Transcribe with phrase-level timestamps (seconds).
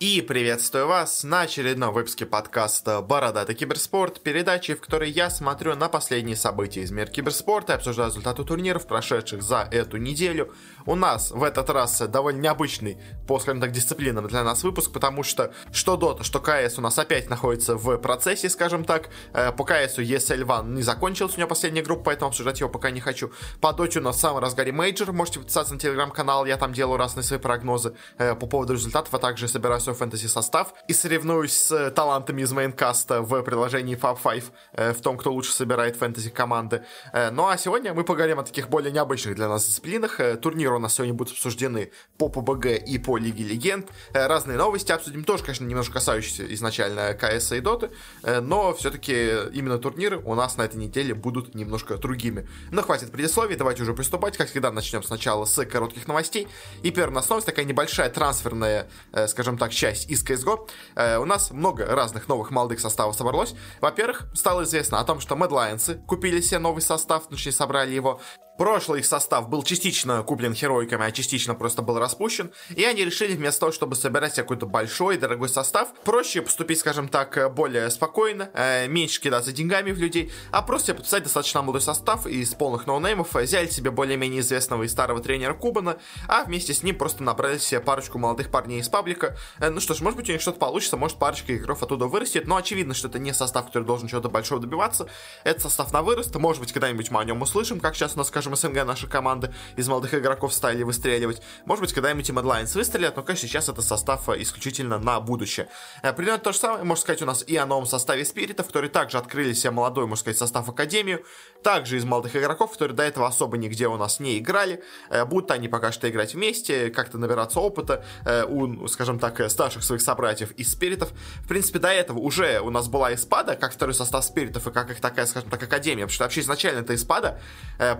[0.00, 5.88] И приветствую вас на очередном выпуске подкаста «Бородатый киберспорт», передачи, в которой я смотрю на
[5.88, 10.54] последние события из мира киберспорта и обсуждаю результаты турниров, прошедших за эту неделю.
[10.86, 15.24] У нас в этот раз довольно необычный, по, скажем так, дисциплинам для нас выпуск, потому
[15.24, 19.10] что что Dota, что КС у нас опять находится в процессе, скажем так.
[19.32, 22.92] Э, по КСу ESL One не закончился у него последняя группа, поэтому обсуждать его пока
[22.92, 23.32] не хочу.
[23.60, 27.24] По Доте у нас в разгаре мейджор, можете подписаться на телеграм-канал, я там делаю разные
[27.24, 31.90] свои прогнозы э, по поводу результатов, а также собираю свой фэнтези состав и соревнуюсь с
[31.92, 36.84] талантами из мейнкаста в приложении Fab 5 э, в том, кто лучше собирает фэнтези команды.
[37.12, 40.20] Э, ну а сегодня мы поговорим о таких более необычных для нас дисциплинах.
[40.20, 43.88] Э, турниры у нас сегодня будут обсуждены по ПБГ и по Лиге Легенд.
[44.12, 47.90] Разные новости обсудим, тоже, конечно, немножко касающиеся изначально КС и Доты,
[48.22, 49.12] но все-таки
[49.52, 52.46] именно турниры у нас на этой неделе будут немножко другими.
[52.70, 54.36] Но хватит предисловий, давайте уже приступать.
[54.36, 56.46] Как всегда, начнем сначала с коротких новостей.
[56.82, 58.88] И первая новость, такая небольшая трансферная,
[59.28, 63.54] скажем так, часть из CSGO, э, у нас много разных новых молодых составов собралось.
[63.80, 68.20] Во-первых, стало известно о том, что Mad Lions купили себе новый состав, точнее собрали его.
[68.58, 72.50] Прошлый их состав был частично куплен херойками, а частично просто был распущен.
[72.74, 77.54] И они решили вместо того, чтобы собирать какой-то большой, дорогой состав, проще поступить, скажем так,
[77.54, 82.52] более спокойно, э, меньше кидаться деньгами в людей, а просто подписать достаточно молодой состав из
[82.54, 87.22] полных ноунеймов, взяли себе более-менее известного и старого тренера Кубана, а вместе с ним просто
[87.22, 89.36] набрали себе парочку молодых парней из паблика.
[89.60, 92.48] Э, ну что ж, может быть у них что-то получится, может парочка игроков оттуда вырастет,
[92.48, 95.06] но очевидно, что это не состав, который должен чего-то большого добиваться.
[95.44, 98.26] Это состав на вырост, может быть когда-нибудь мы о нем услышим, как сейчас у нас,
[98.26, 101.42] скажем, скажем, СНГ наша команда из молодых игроков стали выстреливать.
[101.64, 105.68] Может быть, когда-нибудь и Mad выстрелят, но, конечно, сейчас это состав э, исключительно на будущее.
[106.02, 108.90] Э, примерно то же самое, можно сказать, у нас и о новом составе Спиритов, которые
[108.90, 111.24] также открыли себе молодой, можно сказать, состав Академию,
[111.62, 114.82] также из молодых игроков, которые до этого особо нигде у нас не играли.
[115.10, 118.04] Э, будут они пока что играть вместе, как-то набираться опыта
[118.48, 121.10] у, скажем так, старших своих собратьев из Спиритов.
[121.42, 124.90] В принципе, до этого уже у нас была Испада, как второй состав Спиритов и как
[124.90, 127.40] их такая, скажем так, Академия, потому что вообще изначально эта Испада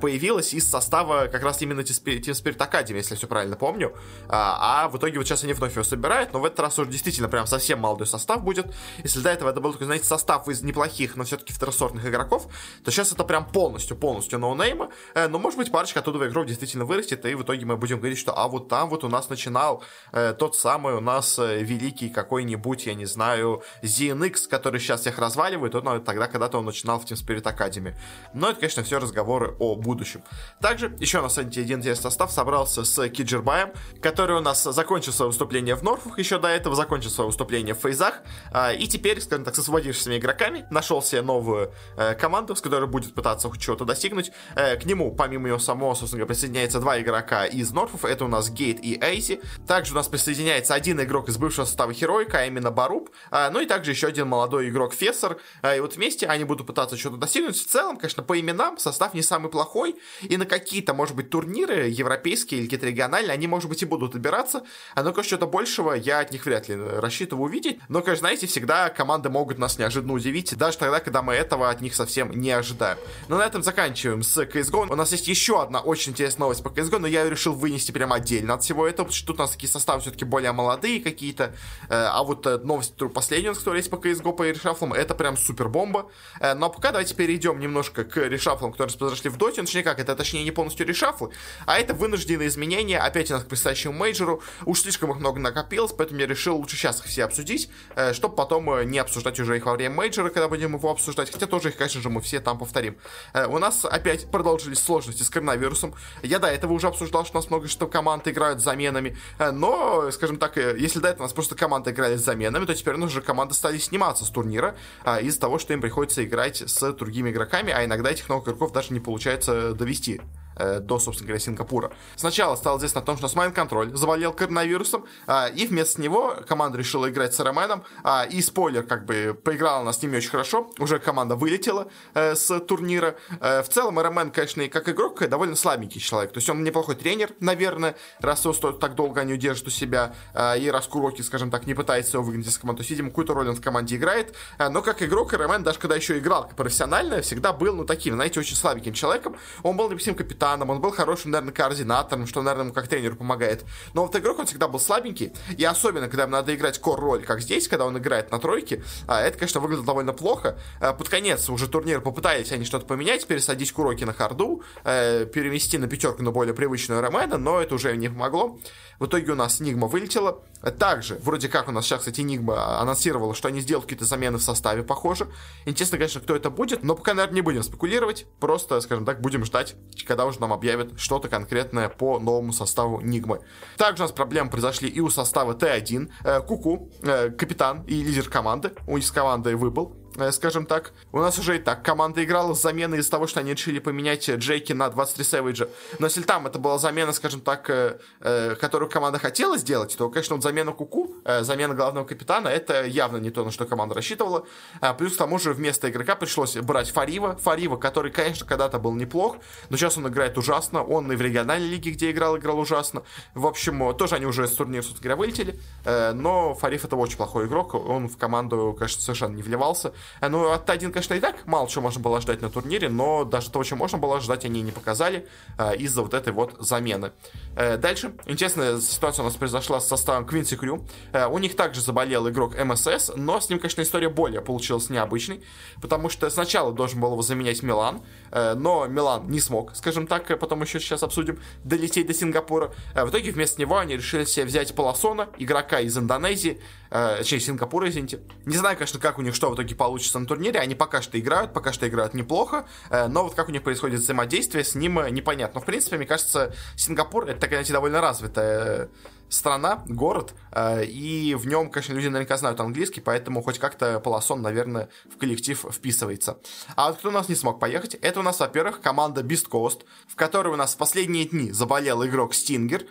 [0.01, 3.95] появилась из состава как раз именно Team Spirit Academy, если я все правильно помню.
[4.29, 6.91] А, а в итоге вот сейчас они вновь его собирают, но в этот раз уже
[6.91, 8.67] действительно прям совсем молодой состав будет.
[9.03, 12.47] Если до этого это был такой, знаете, состав из неплохих, но все-таки второсортных игроков,
[12.85, 14.91] то сейчас это прям полностью, полностью ноунейма.
[15.15, 18.19] Э, но может быть парочка оттуда игроков действительно вырастет, и в итоге мы будем говорить,
[18.19, 19.83] что а вот там вот у нас начинал
[20.13, 25.19] э, тот самый у нас э, великий какой-нибудь, я не знаю, ZNX, который сейчас всех
[25.19, 27.95] разваливает, он ну, тогда когда-то он начинал в Team Spirit Academy.
[28.35, 30.23] Но это, конечно, все разговоры о будущем.
[30.61, 33.73] Также еще на сайте один состав собрался с Киджербаем,
[34.03, 37.79] который у нас закончил свое выступление в Норфах, еще до этого закончил свое выступление в
[37.79, 38.23] Фейзах,
[38.53, 42.87] а, и теперь, скажем так, со освободившимися игроками нашел себе новую э, команду, с которой
[42.87, 44.33] будет пытаться чего-то достигнуть.
[44.55, 48.29] Э, к нему, помимо его самого, собственно говоря, присоединяется два игрока из Норфов, это у
[48.29, 49.41] нас Гейт и Эйзи.
[49.67, 53.61] Также у нас присоединяется один игрок из бывшего состава Хероика, а именно Баруб, а, ну
[53.61, 57.57] и также еще один молодой игрок Фессор, и вот вместе они будут пытаться что-то достигнуть.
[57.57, 61.89] В целом, конечно, по именам состав не самый плохой, и на какие-то, может быть, турниры
[61.89, 64.63] европейские или какие-то региональные, они, может быть, и будут добираться,
[64.95, 67.79] а ну-ка что-то большего я от них вряд ли рассчитываю увидеть.
[67.89, 71.81] Но, конечно, знаете, всегда команды могут нас неожиданно удивить, даже тогда, когда мы этого от
[71.81, 72.99] них совсем не ожидаем.
[73.29, 74.91] Но на этом заканчиваем с CSGO.
[74.91, 78.17] У нас есть еще одна очень интересная новость по CSGO, но я решил вынести прямо
[78.17, 81.55] отдельно от всего этого, потому что тут у нас такие составы все-таки более молодые какие-то,
[81.89, 85.69] э, а вот э, новость последняя, которая есть по CSGO, по решафлам, это прям супер
[85.69, 86.11] бомба.
[86.41, 90.08] Э, но пока давайте перейдем немножко к решафлам, которые произошли в доте, точнее как, это
[90.15, 91.31] точнее не полностью решафлы,
[91.67, 95.93] а это вынужденные изменения, опять у нас к предстоящему мейджору, уж слишком их много накопилось,
[95.93, 99.57] поэтому я решил лучше сейчас их все обсудить, э, чтобы потом э, не обсуждать уже
[99.57, 102.41] их во время мейджора, когда будем его обсуждать, хотя тоже их, конечно же, мы все
[102.41, 102.97] там повторим.
[103.33, 107.41] Э, у нас опять продолжились сложности с коронавирусом, я до этого уже обсуждал, что у
[107.41, 111.33] нас много что команд играют с заменами, но, скажем так, если до этого у нас
[111.33, 114.77] просто команды играли с заменами, то теперь уже команды стали сниматься с турнира
[115.23, 118.93] из-за того, что им приходится играть с другими игроками, а иногда этих новых игроков даже
[118.93, 120.21] не получается довести vestir.
[120.59, 121.93] Э, до, собственно говоря, Сингапура.
[122.17, 126.79] Сначала стало известно о том, что Smine Control заболел коронавирусом, э, и вместо него команда
[126.79, 130.71] решила играть с РМНом, э, и спойлер, как бы, поиграла она с ними очень хорошо,
[130.79, 133.17] уже команда вылетела э, с турнира.
[133.41, 136.95] Э, в целом, РМН, конечно, и как игрок довольно слабенький человек, то есть он неплохой
[136.95, 141.23] тренер, наверное, раз он стоит так долго не удержит у себя, э, и раз Куроки,
[141.23, 143.61] скажем так, не пытается его выгнать из команды, то есть, видимо, какую-то роль он в
[143.61, 147.85] команде играет, э, но как игрок РМН, даже когда еще играл профессионально, всегда был, ну,
[147.85, 152.27] таким, знаете, очень слабеньким человеком, он был, допустим, капитан капитаном, он был хорошим, наверное, координатором,
[152.27, 153.65] что, наверное, ему как тренеру помогает.
[153.95, 157.41] Но вот игрок он всегда был слабенький, и особенно, когда ему надо играть кор-роль, как
[157.41, 160.59] здесь, когда он играет на тройке, а, это, конечно, выглядит довольно плохо.
[160.81, 165.79] А, под конец уже турнира попытались они что-то поменять, пересадить Куроки на харду, э, перевести
[165.79, 168.59] на пятерку на более привычную Ромена, но это уже не помогло.
[168.99, 170.43] В итоге у нас Нигма вылетела.
[170.79, 174.43] Также, вроде как у нас сейчас, кстати, Нигма анонсировала, что они сделают какие-то замены в
[174.43, 175.29] составе, похоже.
[175.67, 178.27] Интересно, конечно, кто это будет, но пока, наверное, не будем спекулировать.
[178.41, 183.41] Просто, скажем так, будем ждать, когда уже нам объявят что-то конкретное по новому составу Нигмы.
[183.77, 186.11] Также у нас проблемы произошли и у состава Т1.
[186.25, 189.93] Э, Куку, э, капитан и лидер команды, у командой выбыл.
[189.95, 189.98] Э,
[190.33, 190.93] скажем так.
[191.13, 194.29] У нас уже и так команда играла с заменой из-за того, что они решили поменять
[194.29, 195.71] Джейки на 23 Savage.
[195.99, 200.09] Но если там это была замена, скажем так, э, э, которую команда хотела сделать, то,
[200.11, 203.95] конечно, вот замена Куку, э, замена главного капитана, это явно не то, на что команда
[203.95, 204.47] рассчитывала.
[204.81, 207.37] А, плюс к тому же вместо игрока пришлось брать Фарива.
[207.37, 209.37] Фарива, который, конечно, когда-то был неплох,
[209.71, 210.83] но сейчас он играет ужасно.
[210.83, 213.03] Он и в региональной лиге, где играл, играл ужасно.
[213.35, 215.61] В общем, тоже они уже с турнира, собственно говоря, вылетели.
[215.85, 217.75] Э, но Фариф это очень плохой игрок.
[217.75, 219.93] Он в команду, конечно, совершенно не вливался.
[220.21, 223.25] Э, ну, от Т1, конечно, и так мало чего можно было ждать на турнире, но
[223.25, 225.27] даже того, чем можно было ждать, они не показали
[225.59, 227.13] э, из-за вот этой вот замены.
[227.57, 230.85] Э, дальше, интересная ситуация у нас произошла с составом Квинси Крю.
[231.13, 235.43] Э, у них также заболел игрок МСС, но с ним, конечно, история более получилась необычной,
[235.81, 240.31] потому что сначала должен был его заменять Милан, э, но Милан не смог, скажем так,
[240.31, 242.73] э, потом еще сейчас обсудим, долететь до Сингапура.
[242.95, 247.41] Э, в итоге вместо него они решили себе взять Полосона, игрока из Индонезии, э, точнее,
[247.41, 248.21] Сингапура, извините.
[248.45, 251.19] Не знаю, конечно, как у них что в итоге получится на турнире, они пока что
[251.19, 255.01] играют, пока что играют неплохо, э, но вот как у них происходит взаимодействие с ним
[255.01, 255.59] э, непонятно.
[255.59, 258.91] Но, в принципе, мне кажется, Сингапур это такая, знаете, довольно развитая
[259.29, 264.41] страна, город, э, и в нем, конечно, люди наверняка знают английский, поэтому хоть как-то Полосон,
[264.41, 266.39] наверное, в коллектив вписывается.
[266.77, 270.15] А вот кто у нас не смог поехать, это у нас, во-первых, команда beastcoast, в
[270.17, 272.87] которой у нас в последние дни заболел игрок Stinger, э,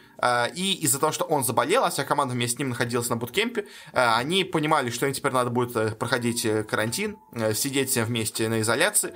[0.55, 3.61] и из-за того, что он заболел, а вся команда вместе с ним находилась на буткемпе,
[3.61, 7.17] э, они понимали, что им теперь надо будет проходить карантин,
[7.53, 9.13] сидеть все вместе на изоляции,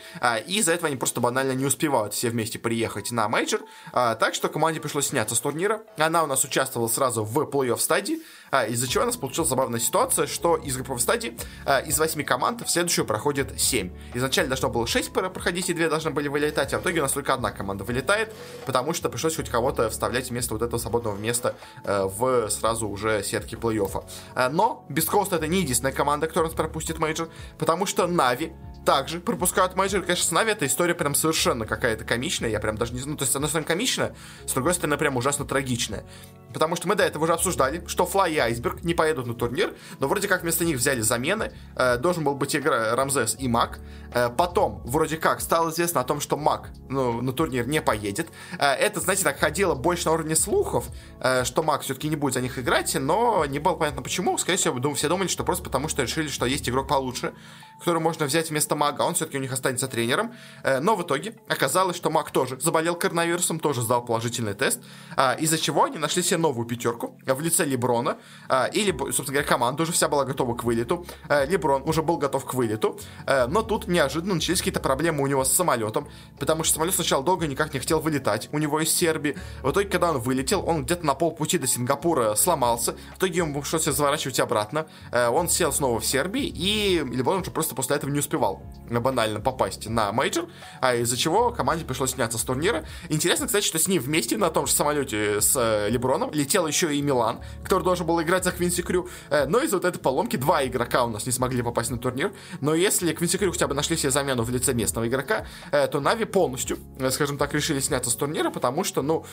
[0.48, 3.62] и из-за этого они просто банально не успевают все вместе приехать на мейджор,
[3.92, 5.84] так что команде пришлось сняться с турнира.
[5.98, 8.20] Она у нас участвовала сразу в плей-офф стадии,
[8.52, 12.24] а, из-за чего у нас получилась забавная ситуация, что из групповой стадии а, из 8
[12.24, 13.92] команд в следующую проходит 7.
[14.14, 17.14] Изначально должно было 6 проходить, и 2 должны были вылетать, а в итоге у нас
[17.14, 18.34] только одна команда вылетает,
[18.66, 23.24] потому что пришлось хоть кого-то вставлять вместо вот этого свободного места а, в сразу уже
[23.24, 24.04] сетке плей-оффа.
[24.36, 28.52] А, но beastcoast это не единственная команда, которая нас пропустит мейджор, потому что NaVi
[28.86, 30.02] также пропускают мейджор.
[30.02, 32.50] Конечно, с NaVi эта история прям совершенно какая-то комичная.
[32.50, 33.12] Я прям даже не знаю.
[33.12, 36.06] Ну, то есть, с одной комичная, с другой стороны, прям ужасно трагичная.
[36.54, 39.74] Потому что мы до этого уже обсуждали, что Флай и Айсберг не поедут на турнир,
[40.00, 41.54] но вроде как вместо них взяли замены.
[41.76, 43.80] Э, должен был быть игра Рамзес и Мак.
[44.14, 48.30] Э, потом, вроде как, стало известно о том, что Мак ну, на турнир не поедет.
[48.60, 50.88] Э, это, знаете, так ходило больше на уровне слухов,
[51.20, 54.38] э, что Мак все-таки не будет за них играть, но не было понятно почему.
[54.38, 57.34] Скорее всего, все думали, что просто потому, что решили, что есть игрок получше,
[57.80, 59.02] который можно взять вместо Мага.
[59.04, 60.34] Он все-таки у них останется тренером.
[60.64, 64.82] Э, но в итоге оказалось, что Мак тоже заболел коронавирусом, тоже сдал положительный тест,
[65.18, 68.18] э, из-за чего они нашли себе новую пятерку в лице Леброна.
[68.50, 71.06] Э, или, собственно говоря, команда уже вся была готова к вылету.
[71.30, 73.00] Э, Леброн уже был готов к вылету.
[73.26, 76.08] Э, но тут неожиданно начались какие-то проблемы у него с самолетом,
[76.40, 79.38] потому что самолет сначала долго никак не хотел вылетать у него из Сербии.
[79.62, 82.94] В итоге, когда он вылетел, он где-то на полпути до Сингапура сломался.
[83.16, 84.88] В итоге ему пришлось заворачивать обратно.
[85.12, 89.40] Э, он сел снова в Сербии, и Леброн уже просто после этого не успевал банально
[89.40, 90.48] попасть на мейджор,
[90.82, 92.86] а из-за чего команде пришлось сняться с турнира.
[93.10, 96.94] Интересно, кстати, что с ним вместе на том же самолете с э, Леброном летел еще
[96.96, 99.08] и Милан, который должен был играть за Quincy Crew.
[99.30, 102.34] Э, но из-за вот этой поломки два игрока у нас не смогли попасть на турнир.
[102.60, 106.00] Но если Quincy Crew хотя бы нашли себе замену в лице местного игрока, э, то
[106.00, 106.78] NaVi полностью,
[107.12, 109.26] скажем так, решили сняться с турнира, потому что, ну,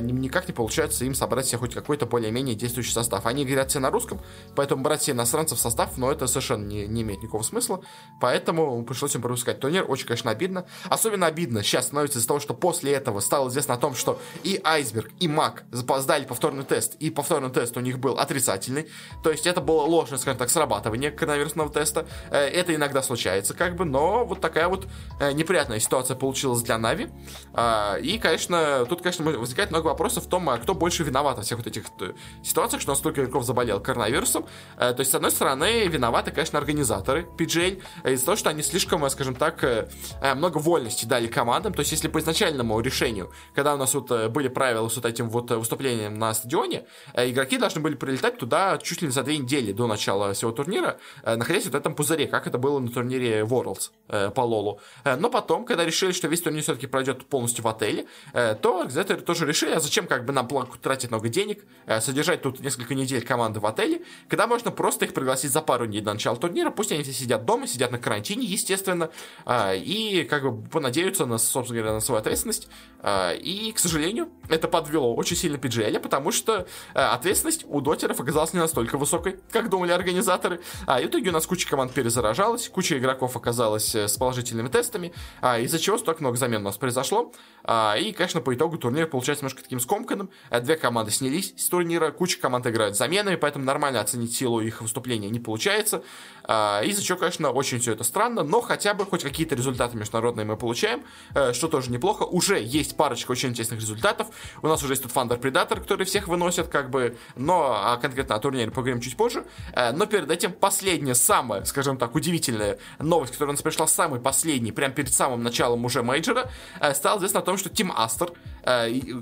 [0.00, 3.26] никак не получается им собрать себе хоть какой-то более-менее действующий состав.
[3.26, 4.20] Они говорят все на русском,
[4.56, 7.80] поэтому брать себе иностранцев в состав, но это совершенно не, не имеет никакого смысла.
[8.20, 9.84] Поэтому пришлось им пропускать турнир.
[9.88, 10.66] Очень, конечно, обидно.
[10.88, 14.60] Особенно обидно сейчас становится из-за того, что после этого стало известно о том, что и
[14.64, 18.88] Айсберг, и Мак сдали повторный тест, и повторный тест у них был отрицательный.
[19.22, 22.06] То есть это было ложное, скажем так, срабатывание коронавирусного теста.
[22.30, 24.86] Э, это иногда случается, как бы, но вот такая вот
[25.20, 27.08] э, неприятная ситуация получилась для Нави.
[27.52, 31.42] А, и, конечно, тут, конечно, возникает много вопросов в том, а кто больше виноват во
[31.42, 32.12] всех вот этих э,
[32.42, 34.46] ситуациях, что настолько игроков заболел коронавирусом.
[34.76, 39.34] То есть, с одной стороны, виноваты, конечно, организаторы PGA из-за того, что они слишком, скажем
[39.34, 39.88] так,
[40.36, 41.72] много вольности дали командам.
[41.74, 45.28] То есть, если по изначальному решению, когда у нас вот были правила с вот этим
[45.28, 49.72] вот выступлением на стадионе, игроки должны были прилетать туда чуть ли не за две недели
[49.72, 53.90] до начала всего турнира, э, находясь в этом пузыре, как это было на турнире Worlds
[54.08, 54.80] э, по Лолу.
[55.04, 58.80] Э, но потом, когда решили, что весь турнир все-таки пройдет полностью в отеле, э, то
[58.80, 60.48] организаторы тоже решили, а зачем как бы нам
[60.80, 65.14] тратить много денег, э, содержать тут несколько недель команды в отеле, когда можно просто их
[65.14, 68.46] пригласить за пару дней до начала турнира, пусть они все сидят дома, сидят на карантине,
[68.54, 69.10] естественно,
[69.46, 72.68] э, и как бы понадеются на, собственно говоря, на свою ответственность.
[73.02, 78.18] Э, и, к сожалению, это подвело очень сильно PGL, потому что э, ответственность у дотеров
[78.20, 80.60] оказалась не настолько высокой, как думали организаторы.
[80.86, 85.12] А, в итоге у нас куча команд перезаражалась, куча игроков оказалась э, с положительными тестами,
[85.40, 87.32] а, из-за чего столько много замен у нас произошло.
[87.64, 90.30] А, и, конечно, по итогу турнир получается немножко таким скомканным.
[90.50, 94.82] Э, две команды снялись с турнира, куча команд играют заменами, поэтому нормально оценить силу их
[94.82, 96.02] выступления не получается.
[96.44, 100.44] А, из-за чего, конечно, очень все это странно, но хотя бы хоть какие-то результаты международные
[100.44, 101.02] мы получаем,
[101.34, 102.24] э, что тоже неплохо.
[102.24, 104.28] Уже есть парочка очень интересных результатов.
[104.62, 108.34] У нас уже есть тут Thunder Predator, который всех выносит, как бы, но а конкретно
[108.34, 109.44] о турнире поговорим чуть позже.
[109.72, 114.20] Э, но перед этим последняя, самая, скажем так, удивительная новость, которая у нас пришла самый
[114.20, 116.50] последний, прямо перед самым началом уже мейджора,
[116.92, 118.34] стала известна о том, что Team Aster,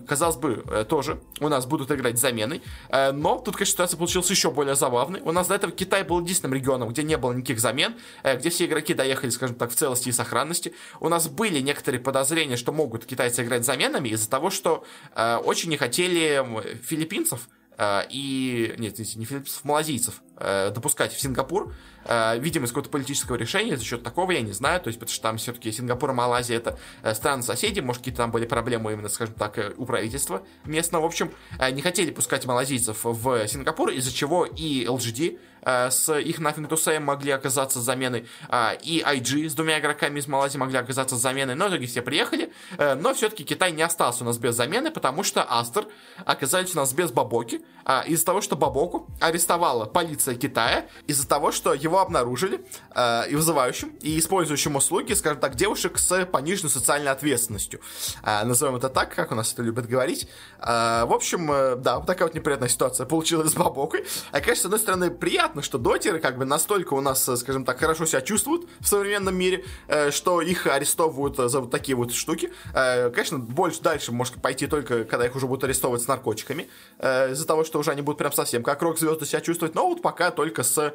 [0.07, 4.77] казалось бы, тоже у нас будут играть заменой, но тут, конечно, ситуация получилась еще более
[4.77, 5.21] забавной.
[5.21, 8.51] У нас до этого Китай был единственным регионом, где не было никаких замен, э, где
[8.51, 10.75] все игроки доехали, скажем так, в целости и сохранности.
[11.01, 14.85] У нас были некоторые подозрения, что могут китайцы играть заменами из-за того, что
[15.15, 16.45] э, очень не хотели
[16.83, 17.62] филиппинцев э,
[18.11, 18.75] и...
[18.79, 21.75] Нет, не филиппинцев, малазийцев э, допускать в Сингапур,
[22.05, 25.13] э, видимо, из какого-то политического решения, за счет такого, я не знаю, то есть, потому
[25.13, 29.09] что там все-таки Сингапур и Малайзия это э, страны-соседи, может, какие-то там были проблемы именно,
[29.09, 31.33] скажем так, у правительства местного, в общем,
[31.73, 36.99] не хотели пускать малазийцев в Сингапур, из-за чего и LGD с их Nothing to Say
[37.01, 41.67] могли оказаться заменой, э, и IG с двумя игроками из Малайзии могли оказаться заменой, но
[41.67, 45.23] в итоге все приехали, э, но все-таки Китай не остался у нас без замены, потому
[45.23, 45.87] что Астер
[46.25, 51.53] оказались у нас без Бабоки, э, из-за того, что Бабоку арестовала полиция Китая из-за того,
[51.53, 52.65] что его обнаружили
[52.95, 57.81] э, и вызывающим, и использующим услуги, скажем так, девушек с пониженной социальной ответственностью.
[58.23, 60.29] Э, назовем это так, как у нас это любят говорить.
[60.59, 64.05] Э, в общем, э, да, вот такая вот неприятная ситуация получилась с Бабокой.
[64.31, 67.65] А, конечно, с одной стороны, приятно, что дотеры как бы настолько у нас, э, скажем
[67.65, 72.13] так, хорошо себя чувствуют в современном мире, э, что их арестовывают за вот такие вот
[72.13, 72.53] штуки.
[72.73, 76.69] Э, конечно, больше дальше может пойти только, когда их уже будут арестовывать с наркотиками,
[76.99, 79.75] из-за того, что уже они будут прям совсем как рок-звезды себя чувствовать.
[79.75, 80.95] Но вот пока только с,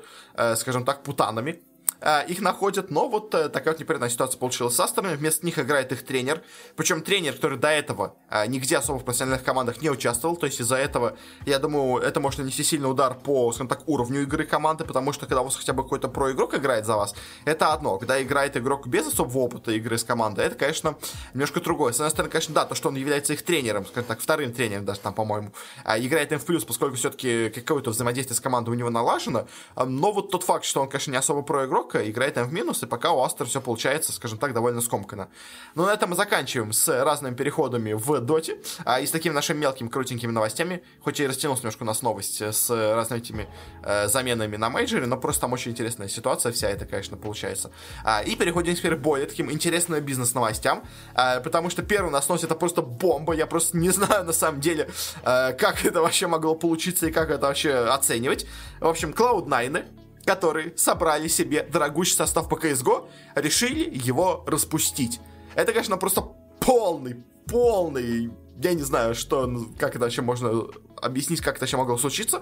[0.55, 1.61] скажем так, путанами.
[1.99, 5.15] Э, их находят, но вот э, такая вот неприятная ситуация получилась с Астерами.
[5.15, 6.43] Вместо них играет их тренер.
[6.75, 10.37] Причем тренер, который до этого э, нигде особо в профессиональных командах не участвовал.
[10.37, 14.21] То есть из-за этого, я думаю, это может нанести сильный удар по, скажем так, уровню
[14.21, 17.73] игры команды, потому что когда у вас хотя бы какой-то про-игрок играет за вас, это
[17.73, 17.97] одно.
[17.97, 20.95] Когда играет игрок без особого опыта игры с командой, это, конечно,
[21.33, 21.93] немножко другое.
[21.93, 24.85] С одной стороны, конечно, да, то, что он является их тренером, скажем так, вторым тренером
[24.85, 25.51] даже там, по-моему,
[25.85, 29.47] играет им в плюс, поскольку все-таки какое-то взаимодействие с командой у него налажено.
[29.75, 32.85] Но вот тот факт, что он, конечно, не особо про-игрок, играет там в минус, и
[32.85, 35.29] пока у Астер все получается, скажем так, довольно скомканно.
[35.75, 39.59] Но на этом мы заканчиваем с разными переходами в доте, а, и с такими нашими
[39.59, 43.47] мелкими крутенькими новостями, хоть и растянулся немножко у нас новость с разными этими
[43.83, 47.71] э, заменами на мейджоре, но просто там очень интересная ситуация вся это, конечно, получается.
[48.03, 52.27] А, и переходим теперь к более таким интересным бизнес-новостям, а, потому что первый у нас
[52.29, 54.89] носит это просто бомба, я просто не знаю на самом деле,
[55.23, 58.45] а, как это вообще могло получиться и как это вообще оценивать.
[58.79, 65.21] В общем, Cloud9 которые собрали себе дорогущий состав по CSGO, решили его распустить.
[65.55, 66.21] Это, конечно, просто
[66.59, 68.29] полный, полный,
[68.61, 70.65] я не знаю, что, как это вообще можно
[71.01, 72.41] объяснить, как это вообще могло случиться,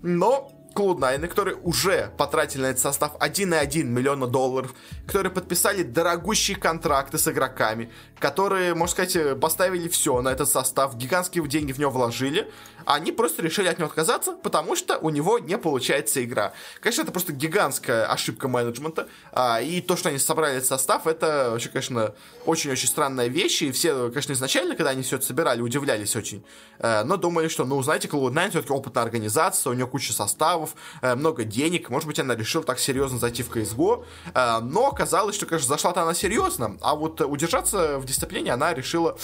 [0.00, 4.74] но Cloud9, которые уже потратили на этот состав 1,1 миллиона долларов,
[5.06, 11.46] которые подписали дорогущие контракты с игроками, которые, можно сказать, поставили все на этот состав, гигантские
[11.48, 12.48] деньги в него вложили,
[12.84, 16.52] они просто решили от него отказаться, потому что у него не получается игра.
[16.80, 21.50] Конечно, это просто гигантская ошибка менеджмента, а, и то, что они собрали этот состав, это
[21.50, 22.14] вообще, конечно,
[22.46, 26.44] очень-очень странная вещь, и все, конечно, изначально, когда они все это собирали, удивлялись очень,
[26.78, 30.67] э, но думали, что, ну, знаете, Cloud9 все-таки опытная организация, у нее куча составов,
[31.02, 35.34] э, много денег, может быть, она решила так серьезно зайти в CSGO, э, но оказалось,
[35.34, 39.16] что, конечно, зашла-то она серьезно, а вот удержаться в дисциплине она решила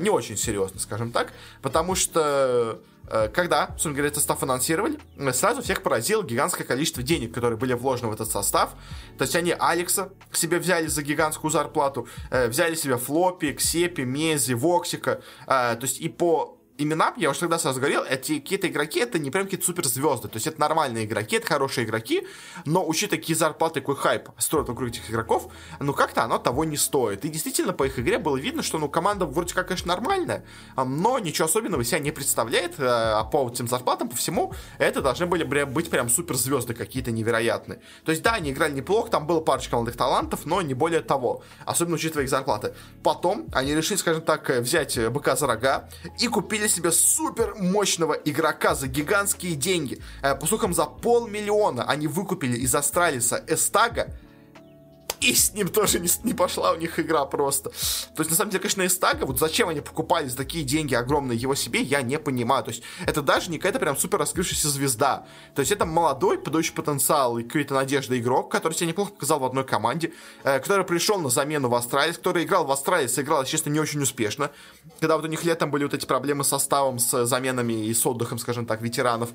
[0.00, 5.32] не очень серьезно, скажем так, потому что Э, когда, собственно говоря, этот состав финансировали, э,
[5.32, 8.70] сразу всех поразило гигантское количество денег, которые были вложены в этот состав.
[9.16, 14.52] То есть они Алекса себе взяли за гигантскую зарплату, э, взяли себе Флопи, Ксепи, Мези,
[14.52, 15.20] Воксика.
[15.46, 19.30] То есть и по имена, я уже тогда сразу говорил, эти какие-то игроки, это не
[19.30, 22.26] прям какие-то суперзвезды, то есть это нормальные игроки, это хорошие игроки,
[22.64, 26.76] но учитывая какие зарплаты, какой хайп строят вокруг этих игроков, ну как-то оно того не
[26.76, 27.24] стоит.
[27.24, 30.44] И действительно по их игре было видно, что ну команда вроде как, конечно, нормальная,
[30.76, 35.26] но ничего особенного себя не представляет, э, а по этим зарплатам, по всему, это должны
[35.26, 37.80] были быть прям суперзвезды какие-то невероятные.
[38.04, 41.42] То есть да, они играли неплохо, там было парочка молодых талантов, но не более того,
[41.64, 42.74] особенно учитывая их зарплаты.
[43.02, 45.88] Потом они решили, скажем так, взять быка за рога
[46.20, 50.00] и купили себе супер мощного игрока за гигантские деньги.
[50.22, 54.14] Э, по слухам, за полмиллиона они выкупили из Астралиса Эстага,
[55.20, 57.70] и с ним тоже не, не пошла у них игра просто.
[57.70, 61.38] То есть, на самом деле, конечно, Эстага, вот зачем они покупали за такие деньги огромные
[61.38, 62.64] его себе, я не понимаю.
[62.64, 65.26] То есть, это даже не какая-то прям супер раскрывшаяся звезда.
[65.54, 69.44] То есть, это молодой, подающий потенциал и какая-то надежда игрок, который себя неплохо показал в
[69.44, 70.12] одной команде,
[70.44, 74.02] э, который пришел на замену в Австралии, который играл в Австралии, сыграл, честно, не очень
[74.02, 74.50] успешно.
[75.00, 78.06] Когда вот у них летом были вот эти проблемы с составом, с заменами и с
[78.06, 79.30] отдыхом, скажем так, ветеранов.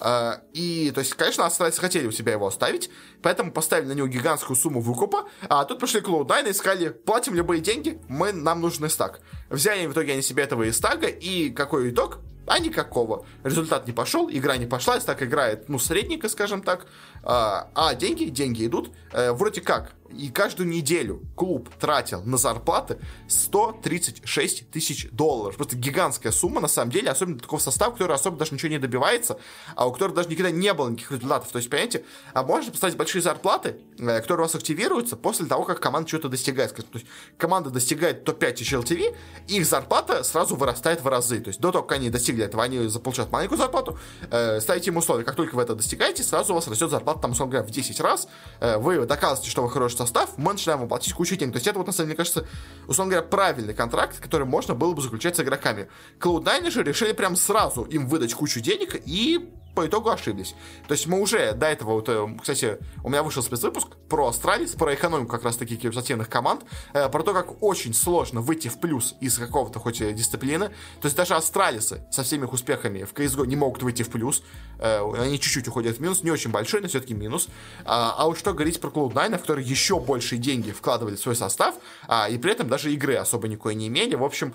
[0.00, 2.90] Э, и, то есть, конечно, австралийцы хотели у себя его оставить,
[3.22, 7.60] поэтому поставили на него гигантскую сумму выкупа, а тут пришли Cloud9 и сказали, платим любые
[7.60, 9.20] деньги, мы, нам нужен стак.
[9.50, 12.20] Взяли в итоге они себе этого истага, и какой итог?
[12.46, 13.26] А никакого.
[13.44, 16.86] Результат не пошел, игра не пошла, так играет, ну, средненько, скажем так.
[17.30, 18.90] А, а деньги, деньги идут.
[19.12, 25.56] Э, вроде как, и каждую неделю клуб тратил на зарплаты 136 тысяч долларов.
[25.56, 29.38] Просто гигантская сумма, на самом деле, особенно такого состава, который особо даже ничего не добивается,
[29.76, 31.50] а у которого даже никогда не было никаких результатов.
[31.50, 35.64] То есть, понимаете, а можно поставить большие зарплаты, э, которые у вас активируются после того,
[35.64, 36.74] как команда что-то достигает.
[36.74, 37.06] То есть,
[37.36, 39.14] команда достигает топ-5 HLTV,
[39.48, 41.40] их зарплата сразу вырастает в разы.
[41.40, 43.98] То есть, до того, как они достигли этого, они получают маленькую зарплату,
[44.30, 45.24] э, ставите им условия.
[45.24, 48.00] Как только вы это достигаете, сразу у вас растет зарплата, там, условно говоря, в 10
[48.00, 48.28] раз.
[48.60, 51.52] Э, вы доказываете, что вы хороший состав, мы начинаем вам платить кучу денег.
[51.52, 52.46] То есть это вот, на самом деле, мне кажется,
[52.86, 55.88] условно говоря, правильный контракт, который можно было бы заключать с игроками.
[56.20, 60.56] Cloud9 же решили прям сразу им выдать кучу денег и по итогу ошиблись.
[60.88, 64.72] То есть мы уже до этого, вот, э, кстати, у меня вышел спецвыпуск про Astralis,
[64.72, 68.80] про экономику как раз таки киберспортивных команд, э, про то, как очень сложно выйти в
[68.80, 70.70] плюс из какого-то хоть дисциплины.
[71.00, 74.42] То есть даже Астралисы со всеми их успехами в CSGO не могут выйти в плюс.
[74.78, 77.48] Э, они чуть-чуть уходят в минус, не очень большой, но все-таки минус.
[77.84, 81.74] А, а вот что говорить про Cloud9, которые еще большие деньги вкладывали в свой состав,
[82.06, 84.14] а, и при этом даже игры особо никакой не имели.
[84.14, 84.54] В общем,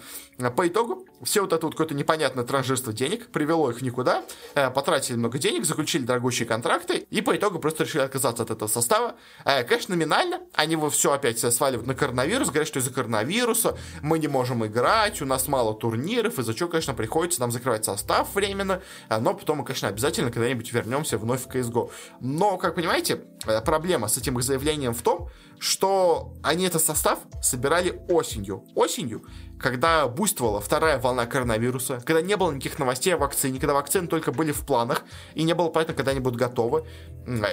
[0.55, 5.17] по итогу все вот это вот какое-то непонятное транжирство денег привело их никуда, потратили потратили
[5.17, 9.15] много денег, заключили дорогущие контракты и по итогу просто решили отказаться от этого состава.
[9.45, 14.19] Э, конечно, номинально они его все опять сваливают на коронавирус, говорят, что из-за коронавируса мы
[14.19, 18.81] не можем играть, у нас мало турниров, из-за чего, конечно, приходится нам закрывать состав временно,
[19.09, 21.89] э, но потом мы, конечно, обязательно когда-нибудь вернемся вновь в CSGO.
[22.19, 25.29] Но, как понимаете, э, проблема с этим их заявлением в том,
[25.63, 28.65] что они этот состав собирали осенью.
[28.75, 29.23] Осенью,
[29.57, 34.33] когда буйствовала вторая волна коронавируса, когда не было никаких новостей о вакцине, когда вакцины только
[34.33, 36.85] были в планах, и не было понятно, когда они будут готовы.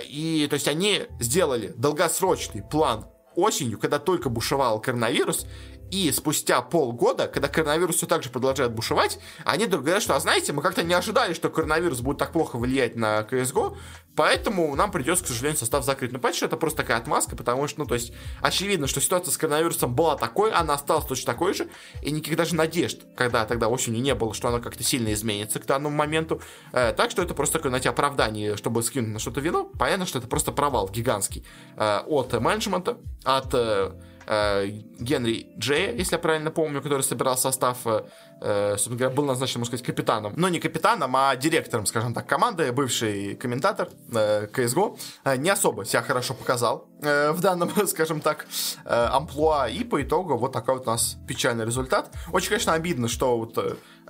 [0.08, 3.06] И, то есть, они сделали долгосрочный план
[3.36, 5.46] осенью, когда только бушевал коронавирус,
[5.90, 10.52] и спустя полгода, когда коронавирус все так же продолжает бушевать, они говорят, что, а знаете,
[10.52, 13.76] мы как-то не ожидали, что коронавирус будет так плохо влиять на CSGO,
[14.16, 16.12] поэтому нам придется, к сожалению, состав закрыть.
[16.12, 19.32] Ну, понятно, что это просто такая отмазка, потому что, ну, то есть, очевидно, что ситуация
[19.32, 21.68] с коронавирусом была такой, она осталась точно такой же,
[22.02, 25.66] и никаких даже надежд, когда тогда осенью не было, что она как-то сильно изменится к
[25.66, 26.40] данному моменту.
[26.72, 29.64] Э, так что это просто такое, знаете, оправдание, чтобы скинуть на что-то вино.
[29.78, 31.44] Понятно, что это просто провал гигантский
[31.76, 33.92] э, от менеджмента, от Э,
[34.30, 38.04] Генри Джея, если я правильно помню, который собирал состав, э,
[38.40, 40.34] э, собственно говоря, был назначен, можно сказать, капитаном.
[40.36, 44.96] Но не капитаном, а директором, скажем так, команды, бывший комментатор CSGO.
[45.38, 48.46] Не особо себя хорошо показал в данном, скажем так,
[48.84, 49.68] амплуа.
[49.68, 52.14] И по итогу вот такой вот у нас печальный результат.
[52.32, 53.58] Очень, конечно, обидно, что вот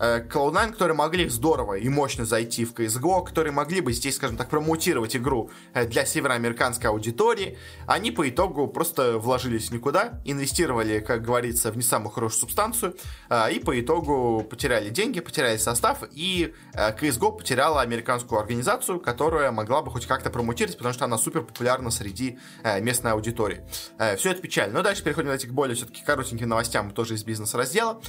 [0.00, 4.48] Cloud9, которые могли здорово и мощно зайти в CSGO, которые могли бы здесь, скажем так,
[4.48, 11.76] промутировать игру для североамериканской аудитории, они по итогу просто вложились никуда, инвестировали, как говорится, в
[11.76, 12.96] не самую хорошую субстанцию,
[13.52, 19.90] и по итогу потеряли деньги, потеряли состав, и CSGO потеряла американскую организацию, которая могла бы
[19.90, 22.38] хоть как-то промутировать, потому что она супер популярна среди
[22.80, 23.62] местной аудитории.
[24.16, 24.74] Все это печально.
[24.74, 28.00] Но дальше переходим к более все-таки коротеньким новостям, тоже из бизнес-раздела.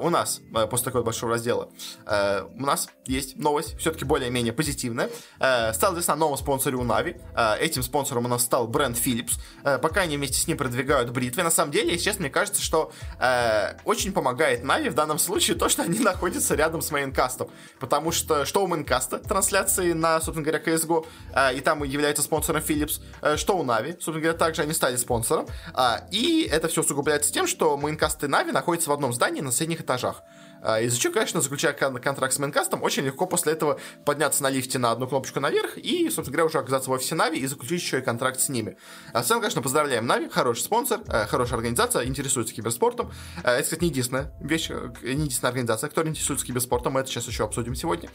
[0.00, 1.68] У нас после такой большой нашего раздела.
[2.06, 5.10] Э, у нас есть новость, все-таки более-менее позитивная.
[5.40, 7.16] Э, стало известно о новом спонсоре у NaVi.
[7.34, 9.32] Э, этим спонсором у нас стал бренд Philips.
[9.64, 11.42] Э, пока они вместе с ним продвигают бритвы.
[11.42, 15.56] На самом деле, если честно, мне кажется, что э, очень помогает NaVi в данном случае
[15.56, 17.48] то, что они находятся рядом с Maincast ом.
[17.80, 22.22] Потому что что у Maincast а, трансляции на, собственно говоря, CSGO, э, и там является
[22.22, 25.46] спонсором Philips, э, что у NaVi, собственно говоря, также они стали спонсором.
[25.74, 29.52] Э, и это все усугубляется тем, что Maincast и NaVi находятся в одном здании на
[29.52, 30.22] соседних этажах.
[30.64, 34.48] А, из-за чего, конечно, заключая контракт с Maincast ом, очень легко после этого подняться на
[34.48, 37.82] лифте на одну кнопочку наверх и, собственно говоря, уже оказаться в офисе NaVi и заключить
[37.82, 38.78] еще и контракт с ними.
[39.12, 43.12] А в целом, конечно, поздравляем NaVi, хороший спонсор, э, хорошая организация, интересуется киберспортом.
[43.42, 47.10] Э, это, кстати, не единственная вещь, э, не единственная организация, которая интересуется киберспортом, мы это
[47.10, 48.08] сейчас еще обсудим сегодня.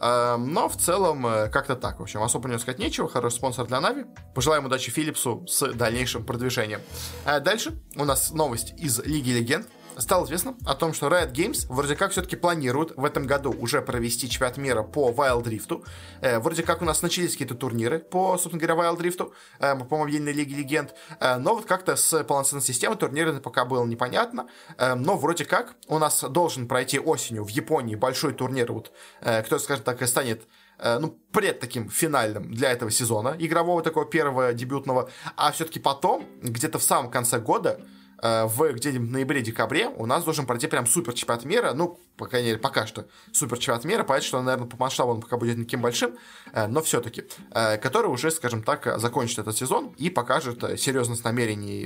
[0.00, 4.04] Но в целом, как-то так, в общем, особо не сказать нечего, хороший спонсор для NaVi.
[4.34, 6.80] Пожелаем удачи Филлипсу с дальнейшим продвижением.
[7.24, 9.66] Дальше у нас новость из Лиги Легенд
[9.98, 13.82] стало известно о том, что Riot Games вроде как все-таки планируют в этом году уже
[13.82, 15.84] провести чемпионат мира по Wild Rift.
[16.20, 19.98] Э, вроде как у нас начались какие-то турниры по, собственно говоря, Wild Rift, э, по
[19.98, 20.94] мобильной лиге легенд.
[21.20, 24.48] Э, но вот как-то с полноценной системой турнира пока было непонятно.
[24.78, 29.42] Э, но вроде как у нас должен пройти осенью в Японии большой турнир, вот, э,
[29.42, 30.46] кто, скажем так, и станет
[30.78, 36.26] э, ну, пред таким финальным для этого сезона, игрового такого первого дебютного, а все-таки потом,
[36.42, 37.80] где-то в самом конце года,
[38.22, 42.58] в где-нибудь ноябре-декабре у нас должен пройти прям супер чемпионат мира, ну, по крайней мере,
[42.58, 45.82] пока что супер чемпионат мира, понятно, что, наверное, по масштабу он пока будет не таким
[45.82, 46.16] большим,
[46.52, 51.84] э, но все-таки, э, который уже, скажем так, закончит этот сезон и покажет серьезность намерений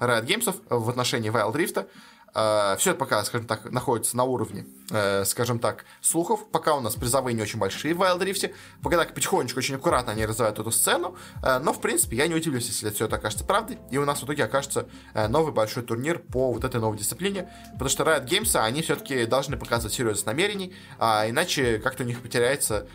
[0.00, 1.86] Riot Games в отношении Wild Rift,
[2.34, 6.48] Uh, все это пока, скажем так, находится на уровне, uh, скажем так, слухов.
[6.50, 8.54] Пока у нас призовые не очень большие в Wild Rift.
[8.82, 11.16] Пока так потихонечку, очень аккуратно они развивают эту сцену.
[11.42, 13.78] Uh, но, в принципе, я не удивлюсь, если все это окажется правдой.
[13.90, 14.88] И у нас в итоге окажется
[15.28, 17.50] новый большой турнир по вот этой новой дисциплине.
[17.72, 20.74] Потому что Riot Games, они все-таки должны показывать серьезность намерений.
[20.98, 22.86] А иначе как-то у них потеряется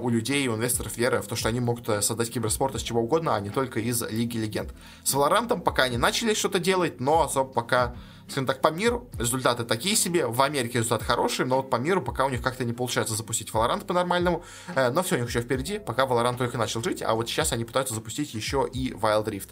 [0.00, 3.00] у людей, у инвесторов вера в то, что они могут э, создать киберспорт из чего
[3.00, 4.74] угодно, а не только из Лиги Легенд.
[5.04, 7.94] С Valorant пока они начали что-то делать, но особо пока
[8.30, 10.26] скажем так, по миру результаты такие себе.
[10.26, 13.50] В Америке результаты хорошие, но вот по миру пока у них как-то не получается запустить
[13.50, 14.44] Valorant по-нормальному.
[14.74, 17.52] Э, но все у них еще впереди, пока Valorant только начал жить, а вот сейчас
[17.52, 19.50] они пытаются запустить еще и Wild Rift.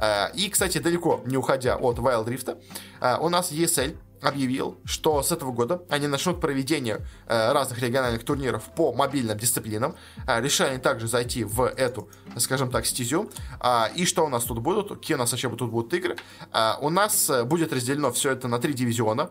[0.00, 2.58] Э, и, кстати, далеко не уходя от Wild Rift,
[3.00, 8.24] э, у нас ESL объявил, что с этого года они начнут проведение э, разных региональных
[8.24, 9.94] турниров по мобильным дисциплинам.
[10.26, 13.30] Э, решили также зайти в эту, скажем так, стезю.
[13.60, 14.88] Э, и что у нас тут будут?
[14.88, 16.16] Какие у нас вообще тут будут игры?
[16.52, 19.30] Э, у нас э, будет разделено все это на три дивизиона.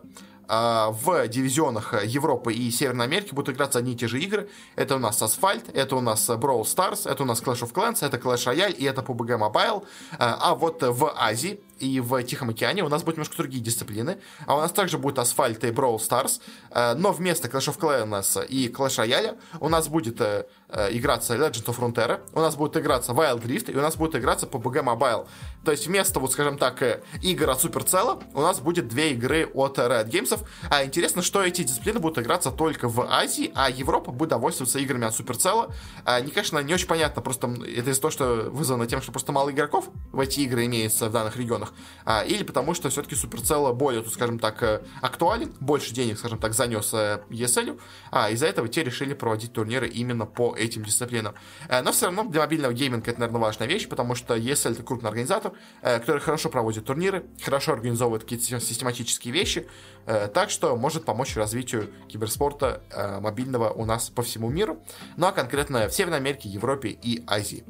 [0.50, 4.48] А, в дивизионах Европы и Северной Америки будут играться одни и те же игры.
[4.76, 7.98] Это у нас Asphalt, это у нас Brawl Stars, это у нас Clash of Clans,
[8.00, 9.84] это Clash Royale и это PUBG Mobile.
[10.18, 14.18] А, а вот в Азии и в Тихом океане у нас будут немножко другие дисциплины.
[14.46, 16.40] А у нас также будет Асфальт и Brawl Stars.
[16.70, 21.36] А, но вместо Clash of Clans и Clash Royale у нас будет э, э, играться
[21.36, 24.82] Legend of Frontera, у нас будет играться Wild Rift, и у нас будет играться PUBG
[24.82, 25.26] Mobile.
[25.64, 29.46] То есть вместо, вот скажем так, э, игр от Supercell у нас будет две игры
[29.54, 30.38] от Red Games.
[30.70, 35.06] А интересно, что эти дисциплины будут играться только в Азии, а Европа будет довольствоваться играми
[35.06, 35.72] от Supercell.
[36.04, 39.32] А, они, конечно, не очень понятно, просто это из-за того, что вызвано тем, что просто
[39.32, 41.67] мало игроков в эти игры имеется в данных регионах,
[42.04, 46.54] а, или потому что все-таки Supercell более, скажем так, э, актуален, больше денег, скажем так,
[46.54, 51.34] занес ESL, а из-за этого те решили проводить турниры именно по этим дисциплинам.
[51.68, 54.82] А, но все равно для мобильного гейминга это, наверное, важная вещь, потому что ESL это
[54.82, 55.52] крупный организатор,
[55.82, 59.66] Э, который хорошо проводит турниры, хорошо организовывает какие-то систематические вещи,
[60.06, 64.82] э, так что может помочь развитию киберспорта э, мобильного у нас по всему миру,
[65.16, 67.64] ну а конкретно в Северной Америке, Европе и Азии.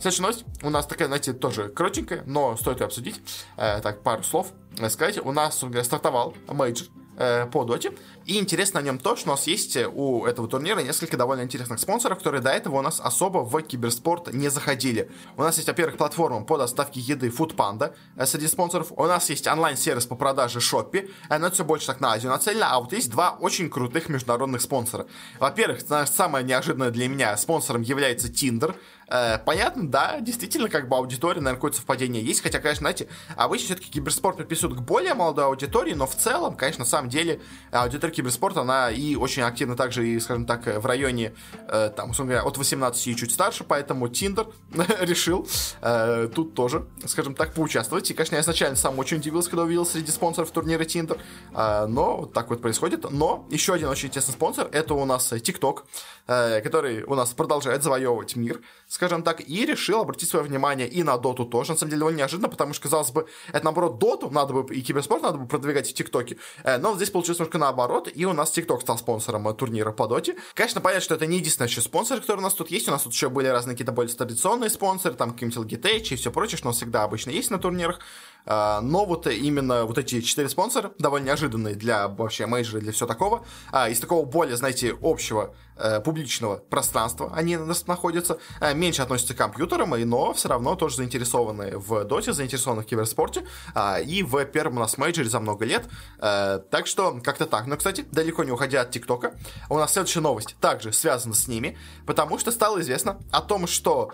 [0.00, 3.20] Следующая новость у нас такая, знаете, тоже коротенькая, но стоит ее обсудить.
[3.56, 4.48] так, пару слов
[4.88, 5.18] сказать.
[5.24, 6.88] У нас стартовал мейджор
[7.20, 7.92] э, по доте.
[8.24, 11.42] И интересно на нем то, что у нас есть э, у этого турнира несколько довольно
[11.42, 15.10] интересных спонсоров, которые до этого у нас особо в киберспорт не заходили.
[15.36, 18.92] У нас есть, во-первых, платформа по доставке еды Foodpanda э, среди спонсоров.
[18.96, 22.66] У нас есть онлайн-сервис по продаже э, но это все больше так на Азию нацелено.
[22.70, 25.06] А вот есть два очень крутых международных спонсора.
[25.38, 28.74] Во-первых, самое неожиданное для меня спонсором является Tinder.
[29.10, 33.66] Э, понятно, да, действительно, как бы аудитория, наверное, какое-то совпадение есть, хотя, конечно, знаете, обычно
[33.66, 37.40] все-таки киберспорт приписывают к более молодой аудитории, но в целом, конечно, на самом деле
[37.72, 41.34] аудитория киберспорта, она и очень активна также, и, скажем так, в районе,
[41.66, 44.46] э, там, условно говоря, от 18 и чуть старше, поэтому Tinder
[45.00, 45.48] решил
[45.82, 48.08] э, тут тоже, скажем так, поучаствовать.
[48.10, 51.18] И, конечно, я изначально сам очень удивился, когда увидел среди спонсоров турнира Tinder,
[51.52, 53.10] э, но вот так вот происходит.
[53.10, 55.82] Но еще один очень интересный спонсор, это у нас TikTok,
[56.28, 58.60] э, который у нас продолжает завоевывать мир,
[59.00, 62.18] скажем так, и решил обратить свое внимание и на доту тоже, на самом деле, довольно
[62.18, 65.88] неожиданно, потому что, казалось бы, это, наоборот, доту надо бы, и киберспорт надо бы продвигать
[65.88, 69.48] в TikTok е, э, но здесь получилось немножко наоборот, и у нас TikTok стал спонсором
[69.48, 70.36] э, турнира по доте.
[70.52, 73.04] Конечно, понятно, что это не единственный еще спонсор, который у нас тут есть, у нас
[73.04, 76.68] тут еще были разные какие-то более традиционные спонсоры, там какие-нибудь Logitech и все прочее, что
[76.68, 78.00] у нас всегда обычно есть на турнирах,
[78.46, 83.44] но вот именно вот эти четыре спонсора, довольно неожиданные для вообще мейджора, для всего такого,
[83.72, 89.38] а, из такого более, знаете, общего э, публичного пространства они находятся, э, меньше относятся к
[89.38, 94.76] компьютерам, но все равно тоже заинтересованы в доте, заинтересованы в киберспорте а, и в первом
[94.76, 95.84] у нас мейджоре за много лет.
[96.18, 97.66] Э, так что как-то так.
[97.66, 99.34] Но, кстати, далеко не уходя от TikTok а,
[99.68, 104.12] у нас следующая новость также связана с ними, потому что стало известно о том, что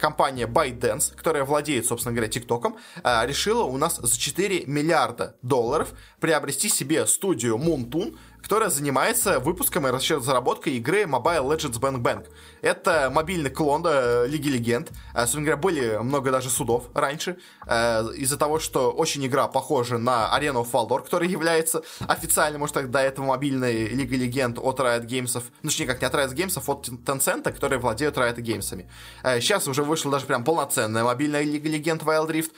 [0.00, 6.68] компания ByteDance, которая владеет, собственно говоря, ТикТоком, решила у нас за 4 миллиарда долларов приобрести
[6.68, 12.26] себе студию Moontoon, которая занимается выпуском и разработкой игры Mobile Legends Bang Bang.
[12.64, 14.90] Это мобильный клон э, Лиги Легенд.
[15.12, 19.98] Э, собственно говоря, были много даже судов раньше, э, из-за того, что очень игра похожа
[19.98, 24.80] на Arena of Valor, которая является официально, может, так, до этого мобильной Лига Легенд от
[24.80, 28.36] Riot Games, ну, точнее, как не от Riot Games, а от Tencent, которые владеют Riot
[28.36, 28.86] Games.
[29.22, 32.52] Э, сейчас уже вышла даже прям полноценная мобильная Лига Легенд Wild Rift,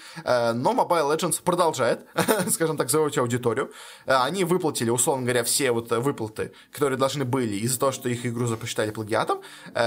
[0.54, 2.06] но Mobile Legends продолжает,
[2.52, 3.72] скажем так, завоевать аудиторию.
[4.06, 8.46] Они выплатили, условно говоря, все вот выплаты, которые должны были из-за того, что их игру
[8.46, 9.40] запосчитали плагиатом,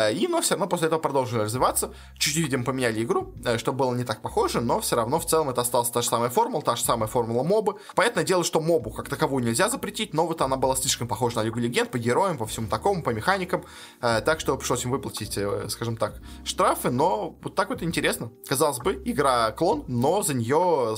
[0.10, 3.96] и, но все равно после этого продолжили развиваться, чуть-чуть, видимо, поменяли игру, э, чтобы было
[3.96, 6.76] не так похоже, но все равно в целом это осталась та же самая формула, та
[6.76, 7.76] же самая формула мобы.
[7.96, 11.44] Понятное дело, что мобу как таковую нельзя запретить, но вот она была слишком похожа на
[11.44, 13.64] Лигу Легенд по героям, по всему такому, по механикам,
[14.02, 15.38] э, так что пришлось им выплатить,
[15.70, 18.32] скажем так, штрафы, но вот так вот интересно.
[18.48, 20.96] Казалось бы, игра клон, но за нее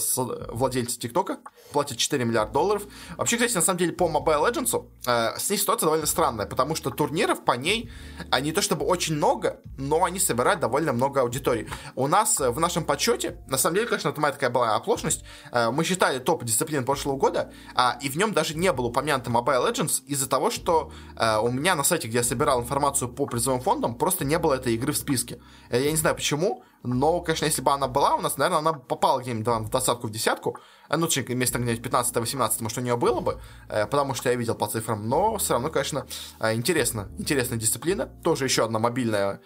[0.50, 1.40] владельцы ТикТока
[1.72, 2.84] платят 4 миллиарда долларов.
[3.18, 6.76] Вообще, кстати, на самом деле, по Mobile Legends э, с ней ситуация довольно странная, потому
[6.76, 7.90] что турниров по ней,
[8.30, 11.68] они то чтобы очень много, но они собирают довольно много аудитории.
[11.96, 15.24] У нас э, в нашем подсчете, на самом деле, конечно, это моя такая была оплошность,
[15.52, 19.32] э, мы считали топ дисциплин прошлого года, э, и в нем даже не было упомянуто
[19.32, 23.26] Mobile Legends из-за того, что э, у меня на сайте, где я собирал информацию по
[23.26, 25.40] призовым фондам, просто не было этой игры в списке.
[25.70, 29.22] Я не знаю почему, но, конечно, если бы она была у нас, наверное, она попала
[29.22, 30.58] где-нибудь в двадцатку, в десятку.
[30.90, 33.40] Э, ну, вместо где-нибудь 15-18, может, у нее было бы,
[33.70, 35.08] э, потому что я видел по цифрам.
[35.08, 36.08] Но все равно, конечно,
[36.40, 37.10] э, интересно.
[37.20, 38.08] Интересная дисциплина.
[38.24, 39.42] Тоже еще одна мобильная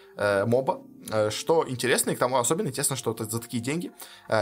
[0.46, 0.82] моба,
[1.30, 3.92] что интересно, и к тому особенно интересно, что за такие деньги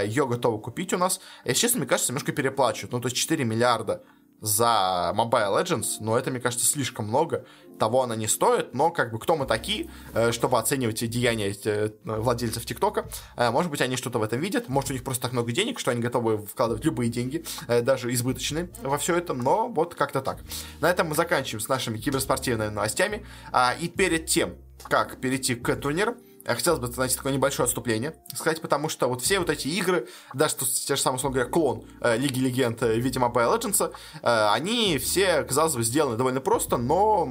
[0.03, 1.19] ее готовы купить у нас.
[1.45, 2.91] Если честно, мне кажется, немножко переплачивают.
[2.93, 4.03] Ну, то есть 4 миллиарда
[4.43, 7.45] за Mobile Legends, но это, мне кажется, слишком много.
[7.79, 11.89] Того она не стоит, но как бы кто мы такие, э, чтобы оценивать деяния э,
[12.03, 13.09] владельцев ТикТока.
[13.35, 15.79] Э, может быть, они что-то в этом видят, может, у них просто так много денег,
[15.79, 20.39] что они готовы вкладывать любые деньги, даже избыточные во все это, но вот как-то так.
[20.81, 23.25] На этом мы заканчиваем с нашими киберспортивными новостями.
[23.51, 28.61] А, и перед тем, как перейти к турниру, хотелось бы, знаете, такое небольшое отступление сказать,
[28.61, 32.17] потому что вот все вот эти игры, даже те же самые, условно говоря, клон э,
[32.17, 37.27] Лиги Легенд в виде Mobile Legends, э, они все, казалось бы, сделаны довольно просто, но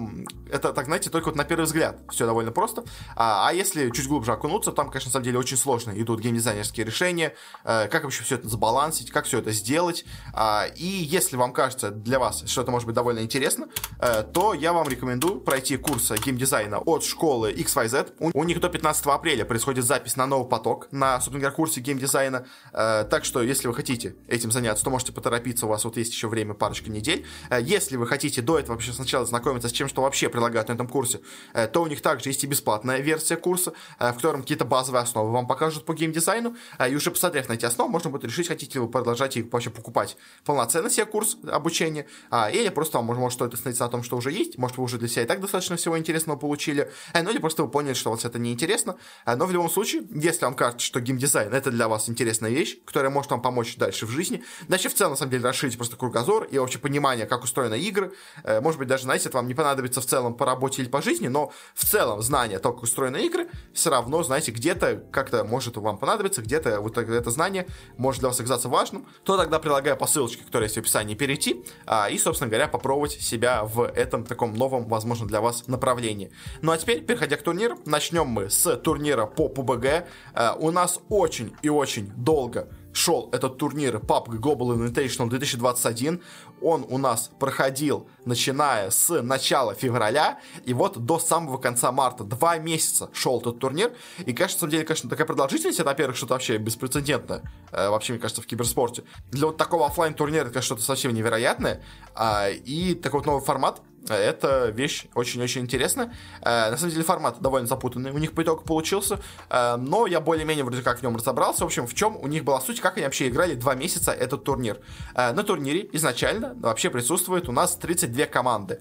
[0.51, 2.85] это, так знаете, только вот на первый взгляд все довольно просто.
[3.17, 6.85] А, а если чуть глубже окунуться, там, конечно, на самом деле очень сложно идут геймдизайнерские
[6.85, 10.05] решения, э, как вообще все это забалансить, как все это сделать.
[10.35, 14.55] А, и если вам кажется для вас, что это может быть довольно интересно, э, то
[14.55, 18.15] я вам рекомендую пройти курс геймдизайна от школы XYZ.
[18.19, 21.81] У, у них до 15 15 апреля происходит запись на новый поток на, собственно курсе
[21.81, 22.47] геймдизайна.
[22.73, 26.13] Э, так что, если вы хотите этим заняться, то можете поторопиться, у вас вот есть
[26.13, 27.27] еще время, парочка недель.
[27.51, 30.75] Э, если вы хотите до этого вообще сначала знакомиться с чем, что вообще предлагают на
[30.75, 31.21] этом курсе,
[31.53, 35.33] э, то у них также есть и бесплатная версия курса, в котором какие-то базовые основы
[35.33, 36.57] вам покажут по геймдизайну,
[36.89, 39.71] и уже посмотрев на эти основы, можно будет решить, хотите ли вы продолжать и вообще
[39.71, 44.17] покупать полноценный себе курс обучения, э, или просто вам может стоит остановиться на том, что
[44.17, 47.39] уже есть, может вы уже для себя и так достаточно всего интересного получили, ну или
[47.39, 49.23] просто вы поняли, что вот это неинтересно, интересно.
[49.25, 52.79] А, но в любом случае, если вам кажется, что геймдизайн это для вас интересная вещь,
[52.85, 55.97] которая может вам помочь дальше в жизни, дальше в целом, на самом деле, расширить просто
[55.97, 58.13] кругозор и вообще понимание, как устроены игры.
[58.45, 61.03] Э, может быть, даже, знаете, это вам не понадобится в целом по работе или по
[61.03, 65.77] жизни, но в целом знание того, как устроены игры, все равно, знаете, где-то как-то может
[65.77, 70.07] вам понадобиться, где-то вот это знание может для вас оказаться важным, то тогда предлагаю по
[70.07, 74.55] ссылочке, которая есть в описании, перейти а, и, собственно говоря, попробовать себя в этом таком
[74.55, 76.31] новом, возможно, для вас направлении.
[76.61, 80.05] Ну а теперь, переходя к турниру, начнем мы с турнира по PUBG.
[80.35, 86.23] Э, у нас очень и очень долго шел этот турнир PUBG Global Invitational 2021.
[86.61, 92.23] Он у нас проходил начиная с начала февраля и вот до самого конца марта.
[92.25, 93.93] Два месяца шел этот турнир.
[94.19, 97.43] И, конечно, на самом деле, конечно, такая продолжительность, это, во-первых, что-то вообще беспрецедентное,
[97.73, 99.03] э, вообще, мне кажется, в киберспорте.
[99.31, 101.83] Для вот такого офлайн турнира это, конечно, что-то совсем невероятное.
[102.15, 106.15] А, и такой вот новый формат, это вещь очень-очень интересная.
[106.43, 110.21] Э, на самом деле формат довольно запутанный у них по итогу получился, э, но я
[110.21, 111.65] более-менее вроде как в нем разобрался.
[111.65, 114.45] В общем, в чем у них была суть, как они вообще играли два месяца этот
[114.45, 114.79] турнир.
[115.15, 118.81] Э, на турнире изначально вообще присутствует у нас 32 команды.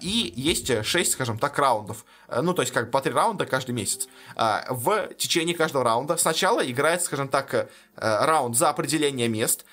[0.00, 2.04] И есть 6, скажем так, раундов.
[2.40, 4.08] Ну, то есть как по три раунда каждый месяц.
[4.36, 9.64] В течение каждого раунда сначала играет, скажем так, раунд за определение мест.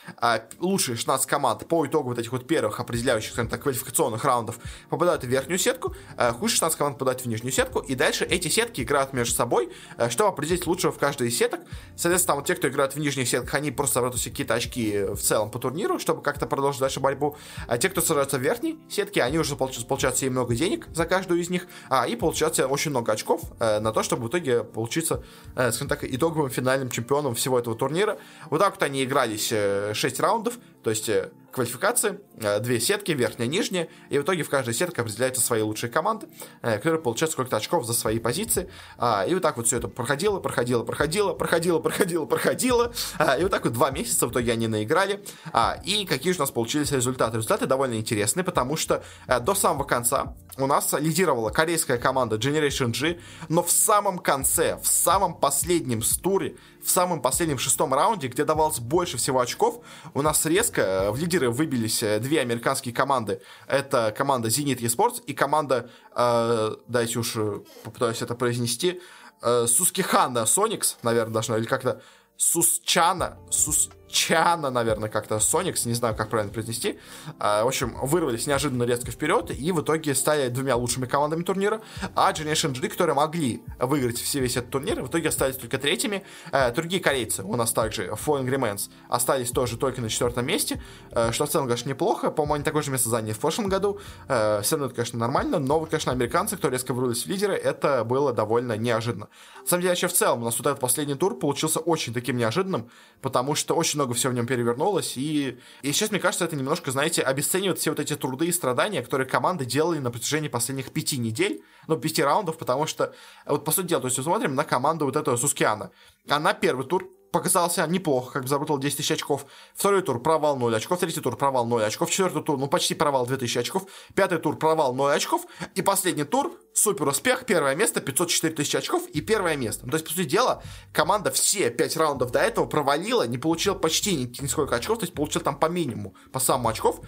[0.60, 5.24] Лучшие 16 команд по итогу вот этих вот первых определяющих, скажем так, квалификационных раундов попадают
[5.24, 9.14] в верхнюю сетку, худшие 16 команд попадают в нижнюю сетку, и дальше эти сетки играют
[9.14, 9.72] между собой,
[10.10, 11.62] чтобы определить лучшего в каждой из сеток.
[11.96, 15.52] Соответственно, вот те, кто играют в нижних сетках, они просто заберут какие-то очки в целом
[15.52, 17.38] по турниру, чтобы как-то продолжить дальше борьбу.
[17.68, 21.06] А те, кто сражаются в верхней сетке, они уже получают, получают себе много денег за
[21.06, 24.28] каждую из них, а, и получают себе очень много очков э, на то, чтобы в
[24.30, 25.24] итоге получиться,
[25.56, 28.18] э, скажем так, итоговым финальным чемпионом всего этого турнира.
[28.50, 33.12] Вот так вот они игрались э, 6 раундов, то есть э, квалификации, э, две сетки,
[33.12, 36.28] верхняя нижняя, и в итоге в каждой сетке определяются свои лучшие команды,
[36.62, 39.88] э, которые получают сколько-то очков за свои позиции, а, и вот так вот все это
[39.88, 44.54] проходило, проходило, проходило, проходило, проходило, проходило, а, и вот так вот два месяца в итоге
[44.54, 47.38] они наиграли, а, и какие же у нас получились результаты?
[47.38, 49.04] Результаты довольно интересные, потому что
[49.42, 54.88] до самого конца у нас лидировала корейская команда Generation G, но в самом конце, в
[54.88, 60.46] самом последнем туре, в самом последнем шестом раунде, где давалось больше всего очков, у нас
[60.46, 63.42] резко в лидеры выбились э, две американские команды.
[63.68, 69.02] Это команда Zenit Esports и команда, э, дайте уж э, попытаюсь это произнести,
[69.42, 72.02] э, Сускихана Соникс, наверное, должно, или как-то
[72.38, 77.00] Сусчана, Сус, Чана, наверное, как-то Соникс, не знаю, как правильно произнести.
[77.38, 81.82] А, в общем, вырвались неожиданно резко вперед и в итоге стали двумя лучшими командами турнира.
[82.16, 86.24] А Generation G, которые могли выиграть все весь этот турнир, в итоге остались только третьими.
[86.52, 91.32] А, другие корейцы у нас также, Falling Remains, остались тоже только на четвертом месте, а,
[91.32, 92.32] что в целом, конечно, неплохо.
[92.32, 94.00] По-моему, они такое же место заняли в прошлом году.
[94.28, 98.04] А, все равно это, конечно, нормально, но, конечно, американцы, которые резко вырвались в лидеры, это
[98.04, 99.30] было довольно неожиданно.
[99.62, 102.38] На самом деле, вообще в целом, у нас вот этот последний тур получился очень таким
[102.38, 102.90] неожиданным,
[103.22, 106.92] потому что очень много всего в нем перевернулось, и, и сейчас, мне кажется, это немножко,
[106.92, 111.18] знаете, обесценивает все вот эти труды и страдания, которые команды делали на протяжении последних пяти
[111.18, 113.14] недель, ну, пяти раундов, потому что,
[113.46, 115.92] вот по сути дела, то есть смотрим на команду вот этого Сускиана.
[116.30, 119.46] Она первый тур показался неплохо, как бы заработал 10 тысяч очков.
[119.76, 123.26] Второй тур провал 0 очков, третий тур провал 0 очков, четвертый тур, ну почти провал
[123.26, 123.84] 2000 очков,
[124.16, 129.08] пятый тур провал 0 очков, и последний тур супер успех, первое место, 504 тысячи очков
[129.08, 129.86] и первое место.
[129.86, 130.64] Ну, то есть, по сути дела,
[130.94, 135.14] команда все 5 раундов до этого провалила, не получила почти ни, нисколько очков, то есть
[135.14, 137.02] получил там по минимуму, по самому очков,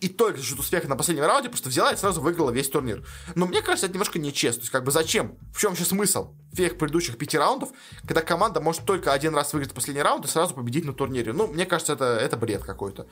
[0.00, 3.06] и только за счет успеха на последнем раунде просто взяла и сразу выиграла весь турнир.
[3.34, 4.60] Но мне кажется, это немножко нечестно.
[4.60, 5.36] То есть, как бы зачем?
[5.54, 7.70] В чем вообще смысл всех предыдущих пяти раундов,
[8.06, 11.32] когда команда может только один раз выиграть последний раунд и сразу победить на турнире?
[11.32, 13.06] Ну, мне кажется, это, это бред какой-то.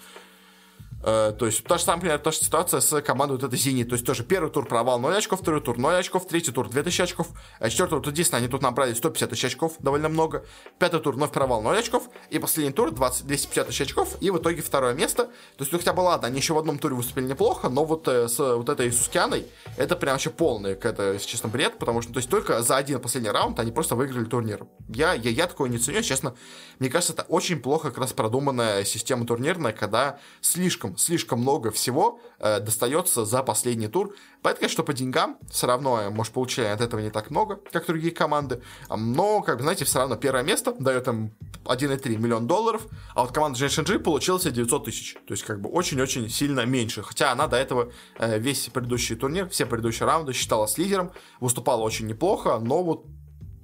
[1.02, 3.88] Э, то есть, та же самая, например, та же ситуация с командой вот этой Зенит.
[3.88, 7.02] То есть, тоже первый тур провал 0 очков, второй тур 0 очков, третий тур 2000
[7.02, 7.28] очков,
[7.60, 10.44] а четвертый тур, единственное, они тут набрали 150 тысяч очков, довольно много.
[10.78, 14.38] Пятый тур вновь провал 0 очков, и последний тур 20, 250 тысяч очков, и в
[14.38, 15.24] итоге второе место.
[15.26, 18.08] То есть, ну, хотя бы ладно, они еще в одном туре выступили неплохо, но вот
[18.08, 22.12] э, с вот этой Сускианой, это прям вообще полный, это, если честно, бред, потому что,
[22.12, 24.66] то есть, только за один последний раунд они просто выиграли турнир.
[24.88, 26.34] Я, я, я такое не ценю, честно.
[26.78, 31.70] Мне кажется, это очень плохо как раз продуманная система турнирная, когда слишком, слишком много много
[31.70, 34.14] всего э, достается за последний тур.
[34.42, 37.86] Поэтому, конечно, по деньгам все равно, э, может, получили от этого не так много, как
[37.86, 38.60] другие команды.
[38.88, 41.32] Но, как бы, знаете, все равно первое место дает им
[41.64, 45.14] 1,3 миллион долларов, а вот команда Generation G получила себе 900 тысяч.
[45.14, 47.02] То есть, как бы, очень-очень сильно меньше.
[47.02, 52.06] Хотя она до этого э, весь предыдущий турнир, все предыдущие раунды считалась лидером, выступала очень
[52.06, 53.06] неплохо, но вот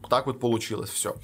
[0.09, 1.15] так вот получилось все.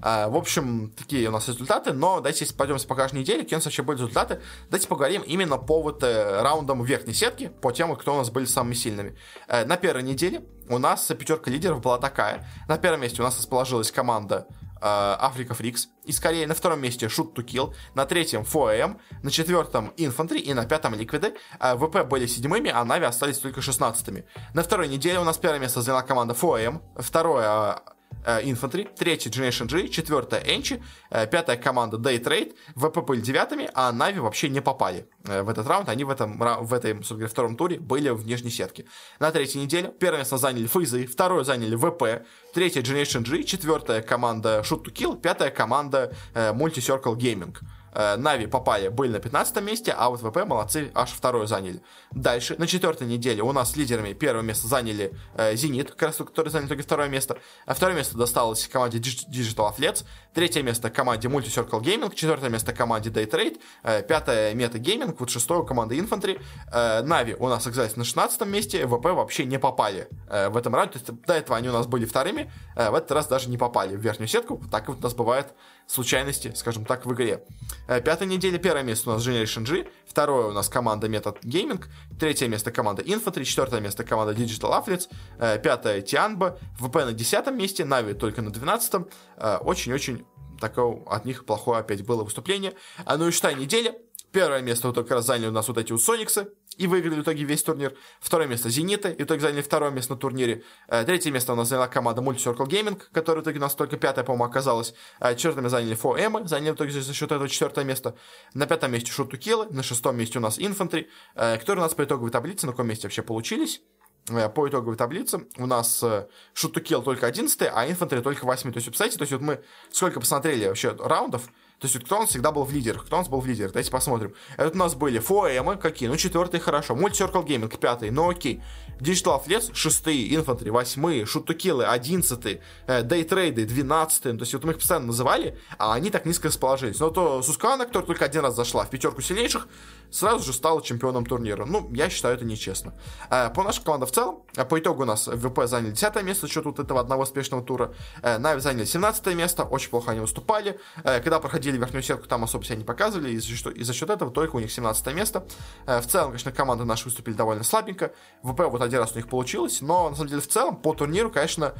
[0.00, 3.58] А, в общем, такие у нас результаты, но давайте пойдем по каждой неделе, какие у
[3.58, 7.94] нас вообще были результаты, давайте поговорим именно по вот э, раундам верхней сетки, по тем,
[7.96, 9.16] кто у нас были самыми сильными.
[9.48, 12.46] Э, на первой неделе у нас пятерка лидеров была такая.
[12.68, 14.46] На первом месте у нас расположилась команда
[14.78, 15.88] Afreeca э, Freecs.
[16.04, 20.52] И скорее на втором месте Shoot to Kill, на третьем 4AM, на четвертом Infantry и
[20.54, 21.36] на пятом Liquid.
[21.58, 24.26] ВП были седьмыми, а NaVi остались только шестнадцатыми.
[24.54, 27.78] На второй неделе у нас первое место заняла команда FOM, второе Э,
[28.26, 33.92] Infantry, третья Generation G, четвертая Enchi, э, пятая команда Day Trade, ВП были девятыми, а
[33.92, 37.56] Нави вообще не попали э, в этот раунд, они в этом, в этом говоря, втором
[37.56, 38.86] туре были в нижней сетке.
[39.20, 44.84] На третьей неделе место заняли Фейзы, второе заняли ВП, третья Generation G, четвертая команда Shoot
[44.84, 47.56] to Kill, пятая команда Multi Circle Gaming.
[47.98, 51.80] Э, Нави попали, были на 15 месте, а вот ВП молодцы, аж второе заняли.
[52.10, 56.50] Дальше, на четвертой неделе у нас лидерами первое место заняли э, Зенит, как раз который
[56.50, 57.38] занял только второе место.
[57.64, 60.04] А второе место досталось команде Digital Athletes,
[60.36, 65.16] третье место команде Multi Circle Gaming, четвертое место команде Day Trade, э, пятое Meta Gaming,
[65.18, 66.38] вот шестое команда Infantry.
[66.70, 70.74] Э, Нави у нас оказались на 16 месте, ВП вообще не попали э, в этом
[70.74, 73.48] раунде, то есть до этого они у нас были вторыми, э, в этот раз даже
[73.48, 75.54] не попали в верхнюю сетку, так вот у нас бывает
[75.86, 77.42] случайности, скажем так, в игре.
[77.88, 81.82] Э, пятая неделя, первое место у нас Generation G, второе у нас команда Method Gaming,
[82.18, 85.00] третье место команда Infantry, четвертое место команда Digital
[85.38, 89.08] э, пятое Tianba, ВП на десятом месте, Нави только на двенадцатом.
[89.36, 90.24] Э, очень-очень
[90.60, 92.74] такое от них плохое опять было выступление.
[93.04, 93.94] А ну и шестая неделя,
[94.36, 97.22] Первое место вот как раз заняли у нас вот эти вот Сониксы и выиграли в
[97.22, 97.96] итоге весь турнир.
[98.20, 100.62] Второе место Зенита, и в итоге заняли второе место на турнире.
[100.88, 103.74] Э, третье место у нас заняла команда Multi Circle Gaming, которая в итоге у нас
[103.74, 104.92] только пятое, по-моему, оказалась.
[105.20, 108.14] Э, четвертое место заняли 4M, заняли в итоге за счет этого четвертое место.
[108.52, 112.30] На пятом месте Kill, на шестом месте у нас Infantry, которые у нас по итоговой
[112.30, 113.80] таблице, на каком месте вообще получились
[114.26, 118.72] по итоговой таблице у нас to Kill только 11, а Infantry только 8.
[118.72, 121.48] То есть, представляете, то есть вот мы сколько посмотрели вообще раундов,
[121.78, 123.04] то есть, кто нас всегда был в лидерах?
[123.04, 123.72] Кто нас был в лидерах?
[123.72, 124.34] Давайте посмотрим.
[124.56, 126.08] Это у нас были Фоэмы, какие?
[126.08, 126.94] Ну, четвертый хорошо.
[126.94, 128.62] Multi-Circle Gaming, пятый, ну окей.
[128.98, 130.26] Digital Athletes, шестые.
[130.30, 131.26] Infantry, восьмые.
[131.26, 132.62] Шутукилы, одиннадцатые.
[132.86, 134.34] Дейтрейды, двенадцатые.
[134.36, 136.98] То есть, вот мы их постоянно называли, а они так низко расположились.
[136.98, 139.68] Но то Сускана, которая только один раз зашла в пятерку сильнейших,
[140.10, 141.64] сразу же стала чемпионом турнира.
[141.66, 142.94] Ну, я считаю, это нечестно.
[143.30, 146.48] Э, по нашей команде в целом, э, по итогу у нас ВП заняли 10 место
[146.48, 147.94] счет вот этого одного успешного тура.
[148.22, 150.78] Э, Нави заняли 17 место, очень плохо они выступали.
[151.02, 153.92] Когда проходили проходили верхнюю сетку, там особо себя не показывали, и за, что, и за
[153.92, 155.46] счет этого только у них 17 место.
[155.86, 158.12] Э, в целом, конечно, команды наши выступили довольно слабенько.
[158.42, 161.30] ВП вот один раз у них получилось, но, на самом деле, в целом, по турниру,
[161.30, 161.74] конечно,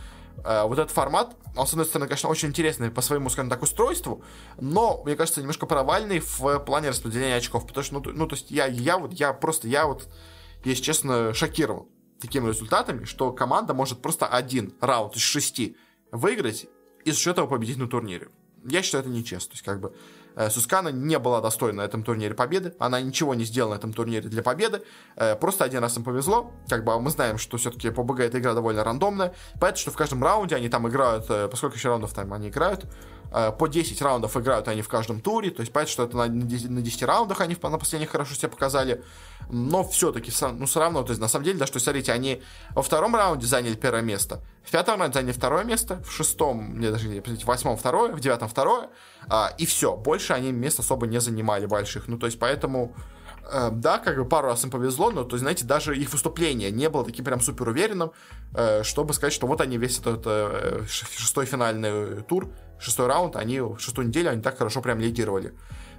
[0.45, 3.63] э, вот этот формат, он, с одной стороны, конечно, очень интересный по своему, скажем так,
[3.63, 4.25] устройству,
[4.61, 8.51] но, мне кажется, немножко провальный в плане распределения очков, потому что, ну, ну то есть,
[8.51, 10.09] я, я вот, я просто, я вот,
[10.65, 11.87] если честно, шокирован
[12.21, 15.77] такими результатами, что команда может просто один раунд из шести
[16.11, 16.67] выиграть
[17.05, 18.31] и за счет этого победить на турнире
[18.69, 19.51] я считаю, это нечестно.
[19.51, 19.93] То есть, как бы,
[20.37, 23.93] э, Сускана не была достойна на этом турнире победы, она ничего не сделала на этом
[23.93, 24.83] турнире для победы,
[25.17, 28.21] э, просто один раз им повезло, как бы а мы знаем, что все-таки по БГ
[28.21, 31.89] эта игра довольно рандомная, поэтому что в каждом раунде они там играют, э, поскольку еще
[31.89, 32.87] раундов там они играют,
[33.59, 36.71] по 10 раундов играют они в каждом туре, то есть понятно, что это на 10,
[36.71, 39.03] на 10 раундах они на последних хорошо себя показали,
[39.51, 42.83] но все-таки, ну, все равно, то есть, на самом деле, да, что, смотрите, они во
[42.83, 47.09] втором раунде заняли первое место, в пятом раунде заняли второе место, в шестом, мне даже,
[47.09, 48.89] в восьмом второе, в девятом второе,
[49.29, 52.95] а, и все, больше они мест особо не занимали больших, ну, то есть, поэтому,
[53.51, 56.71] э, да, как бы пару раз им повезло, но, то есть, знаете, даже их выступление
[56.71, 58.13] не было таким прям супер уверенным,
[58.55, 63.61] э, чтобы сказать, что вот они весь этот э, шестой финальный тур, шестой раунд, они
[63.79, 65.55] шестую неделю, они так хорошо прям лидировали.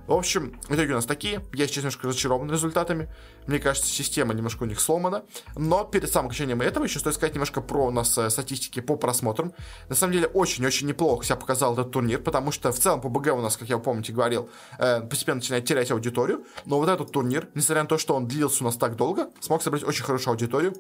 [0.08, 1.46] В общем, в итоге у нас такие.
[1.54, 3.10] Я сейчас немножко разочарован результатами.
[3.46, 5.26] Мне кажется, система немножко у них сломана.
[5.56, 8.96] Но перед самым окончанием этого еще стоит сказать немножко про у нас э, статистики по
[8.96, 9.54] просмотрам.
[9.90, 13.34] На самом деле, очень-очень неплохо себя показал этот турнир, потому что в целом по БГ
[13.34, 14.50] у нас, как я помните, говорил,
[14.80, 16.46] э, постепенно начинает терять аудиторию.
[16.66, 19.62] Но вот этот турнир, несмотря на то, что он длился у нас так долго, смог
[19.62, 20.74] собрать очень хорошую аудиторию.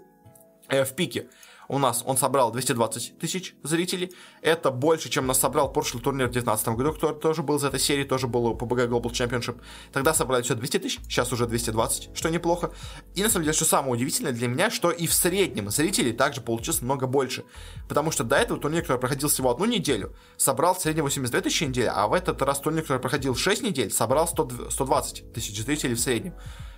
[0.69, 1.27] Э, в пике
[1.69, 4.11] у нас он собрал 220 тысяч зрителей.
[4.41, 7.79] Это больше, чем нас собрал прошлый турнир в 2019 году, который тоже был из этой
[7.79, 9.59] серии, тоже был PBG Global Championship.
[9.91, 12.71] Тогда собрали все 200 тысяч, сейчас уже 220, что неплохо.
[13.15, 16.41] И на самом деле, что самое удивительное для меня, что и в среднем зрителей также
[16.41, 17.43] получилось много больше.
[17.87, 21.63] Потому что до этого турнир, который проходил всего одну неделю, собрал в среднем 82 тысячи
[21.63, 25.95] недель, а в этот раз турнир, который проходил 6 недель, собрал 100, 120 тысяч зрителей
[25.95, 26.33] в среднем.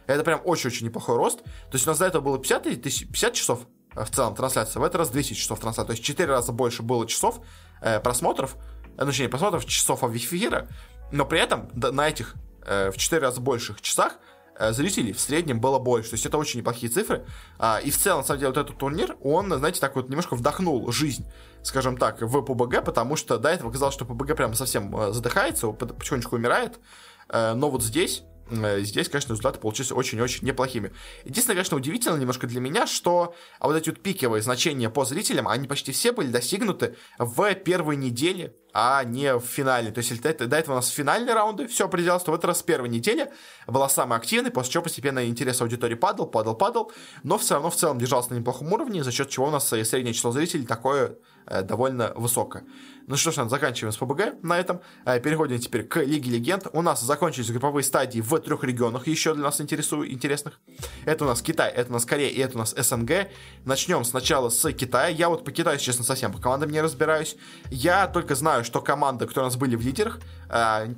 [0.08, 1.44] Это прям очень-очень неплохой рост.
[1.44, 4.80] То есть у нас до этого было 50, тысяч, 50 часов в целом трансляция.
[4.80, 5.88] В этот раз 200 часов трансляции.
[5.88, 7.42] То есть 4 раза больше было часов
[7.82, 8.56] э, просмотров,
[8.98, 10.68] ну, точнее, просмотров часов эфира,
[11.12, 12.36] но при этом да, на этих
[12.66, 14.18] э, в 4 раза больших часах
[14.58, 16.12] э, зрителей в среднем было больше.
[16.12, 17.26] То есть это очень неплохие цифры.
[17.58, 20.36] А, и в целом, на самом деле, вот этот турнир, он, знаете, так вот немножко
[20.36, 21.26] вдохнул жизнь,
[21.64, 25.72] скажем так, в ПБГ, потому что до этого казалось, что ПБГ прям совсем э, задыхается,
[25.72, 26.80] потихонечку умирает.
[27.30, 30.92] Э, но вот здесь здесь, конечно, результаты получились очень-очень неплохими.
[31.24, 35.48] Единственное, конечно, удивительно немножко для меня, что а вот эти вот пиковые значения по зрителям,
[35.48, 39.92] они почти все были достигнуты в первой неделе, а не в финале.
[39.92, 42.64] То есть, если до этого у нас финальные раунды все определялось, то в этот раз
[42.64, 43.32] первая неделя
[43.68, 46.92] была самой активной, после чего постепенно интерес аудитории падал, падал, падал,
[47.24, 50.14] но все равно в целом держался на неплохом уровне, за счет чего у нас среднее
[50.14, 52.64] число зрителей такое э, довольно высокое.
[53.10, 54.82] Ну что ж, заканчиваем с ПБГ на этом.
[55.04, 56.68] Э, переходим теперь к Лиге Легенд.
[56.74, 60.60] У нас закончились групповые стадии в трех регионах еще для нас интересу, интересных.
[61.06, 63.30] Это у нас Китай, это у нас Корея и это у нас СНГ.
[63.66, 65.08] Начнем сначала с Китая.
[65.08, 67.36] Я вот по Китаю, честно, совсем по командам не разбираюсь.
[67.72, 70.20] Я только знаю, что команды, которые у нас были в лидерах,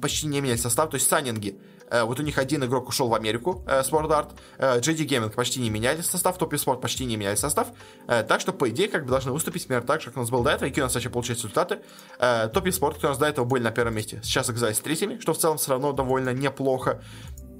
[0.02, 0.89] почти не меняли состав.
[0.89, 1.60] То есть Санинги
[1.91, 4.30] Э, вот у них один игрок ушел в Америку, э, Art.
[4.58, 7.68] Э, JD Gaming почти не меняли состав, Topi Sport почти не меняли состав.
[8.08, 10.43] Так что, по идее, как бы должны выступить примерно так же, как у нас был
[10.43, 10.70] до этого.
[10.70, 11.80] И у нас вообще получается результаты.
[12.20, 15.38] Sport, которые у нас до этого были на первом месте, сейчас оказались третьими, что в
[15.38, 17.02] целом все равно довольно неплохо.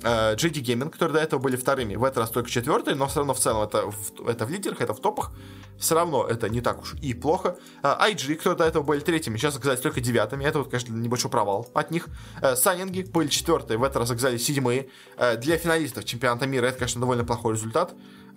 [0.04, 3.20] Э, GD Gaming, которые до этого были вторыми, в этот раз только четвертые, но все
[3.20, 5.32] равно в целом это в, это в лидерах, это в топах,
[5.78, 7.58] все равно это не так уж и плохо.
[7.84, 11.32] Э, IG, которые до этого были третьими, сейчас оказались только девятыми, это вот, конечно, небольшой
[11.32, 12.08] провал от них.
[12.42, 14.90] Э, Санинги были четвертые, в этот раз оказались седьмые.
[15.18, 17.94] Э, для финалистов чемпионата мира это, конечно, довольно плохой результат.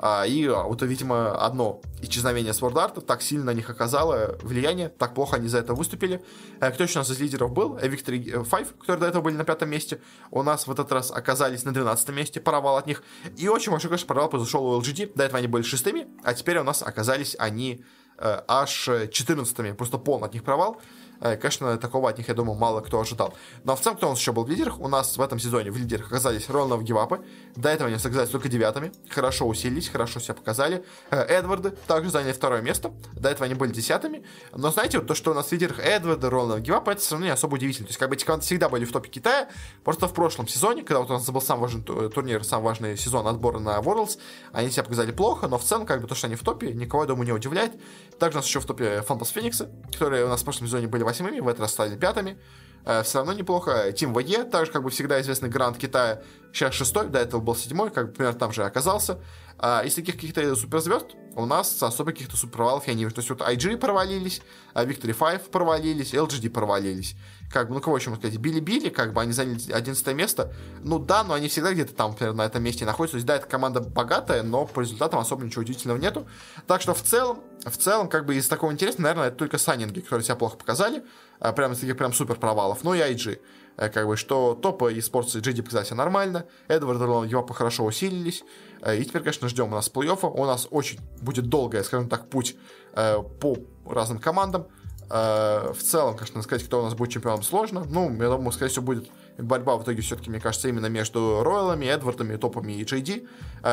[0.06, 4.90] А, и а, вот, видимо, одно исчезновение Sword Art так сильно на них оказало влияние,
[4.90, 6.22] так плохо они за это выступили.
[6.60, 7.78] Э, кто еще у нас из лидеров был?
[7.78, 11.10] Э, Victory 5, которые до этого были на пятом месте, у нас в этот раз
[11.10, 13.02] оказались на 12 месте, провал от них.
[13.38, 16.58] И очень большой, конечно, провал произошел у LGD, до этого они были шестыми, а теперь
[16.58, 17.82] у нас оказались они
[18.18, 20.82] э, аж 14 просто полный от них провал.
[21.20, 23.34] Э, конечно, такого от них, я думаю, мало кто ожидал.
[23.64, 24.80] Но в целом, кто у нас еще был в лидерах?
[24.80, 27.24] У нас в этом сезоне в лидерах оказались Роланов Гивапы.
[27.56, 28.92] До этого они оказались только девятыми.
[29.08, 30.84] Хорошо усилились, хорошо себя показали.
[31.10, 32.92] Э, Эдварды также заняли второе место.
[33.14, 34.24] До этого они были десятыми.
[34.52, 37.26] Но знаете, вот то, что у нас в лидерах Эдварды, Роланов Гивапы, это все равно
[37.26, 37.86] не особо удивительно.
[37.86, 39.48] То есть, как бы эти команды всегда были в топе Китая.
[39.84, 43.26] Просто в прошлом сезоне, когда вот у нас был самый важный турнир, самый важный сезон
[43.26, 44.18] отбора на Worlds,
[44.52, 47.04] они себя показали плохо, но в целом, как бы то, что они в топе, никого,
[47.04, 47.72] я думаю, не удивляет.
[48.18, 51.03] Также у нас еще в топе Фанпас Фениксы, которые у нас в прошлом сезоне были
[51.04, 52.38] восьмыми, в этот раз стали пятыми.
[52.84, 53.92] Э, все равно неплохо.
[53.92, 57.90] Тим ВЕ, также, как бы всегда известный грант Китая, сейчас шестой, до этого был седьмой,
[57.90, 59.18] как бы примерно там же оказался.
[59.58, 63.14] А из таких каких-то суперзвезд у нас особо каких-то суперпровалов я не вижу.
[63.14, 64.42] То есть вот IG провалились,
[64.74, 67.14] а Victory 5 провалились, LGD провалились.
[67.50, 68.38] Как бы, ну кого еще можно сказать?
[68.38, 70.52] Билли-Билли, как бы они заняли 11 место.
[70.82, 73.12] Ну да, но они всегда где-то там, например, на этом месте находятся.
[73.12, 76.26] То есть да, эта команда богатая, но по результатам особо ничего удивительного нету.
[76.66, 80.00] Так что в целом, в целом, как бы из такого интересного, наверное, это только Саннинги,
[80.00, 81.04] которые себя плохо показали.
[81.38, 82.82] А, прям из таких прям супер провалов.
[82.84, 83.38] Ну и IG.
[83.76, 86.46] Э, как бы, что топы и спортсы GD показали себя нормально.
[86.68, 88.44] Эдвард и Европа хорошо усилились.
[88.80, 90.30] Э, и теперь, конечно, ждем у нас плей-оффа.
[90.30, 92.56] У нас очень будет долгая, скажем так, путь
[92.94, 94.66] э, по разным командам.
[95.14, 97.84] В целом, конечно, сказать, кто у нас будет чемпионом, сложно.
[97.88, 99.08] Ну, я думаю, скорее всего, будет
[99.38, 103.28] борьба в итоге все-таки, мне кажется, именно между Роялами, Эдвардами, Топами и Джейди.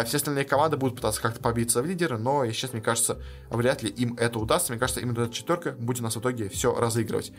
[0.06, 3.18] Все остальные команды будут пытаться как-то побиться в лидеры, но сейчас, мне кажется,
[3.50, 4.72] вряд ли им это удастся.
[4.72, 7.34] Мне кажется, именно эта четверка будет у нас в итоге все разыгрывать.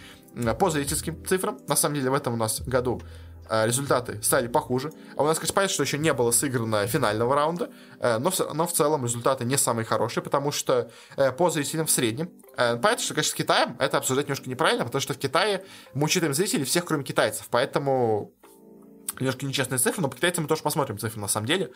[0.58, 4.92] По зрительским цифрам, на самом деле, в этом у нас году Э, результаты стали похуже.
[5.16, 7.70] А у нас, конечно, понятно, что еще не было сыграно финального раунда,
[8.00, 11.86] э, но, в, но в целом результаты не самые хорошие, потому что э, по зрителям
[11.86, 12.30] в среднем.
[12.56, 15.64] Понятно, что, конечно, с Китаем это обсуждать немножко неправильно, потому что в Китае
[15.94, 18.32] мы учитываем зрителей всех, кроме китайцев, поэтому
[19.18, 21.70] немножко нечестные цифры, но по китайцам мы тоже посмотрим цифры на самом деле.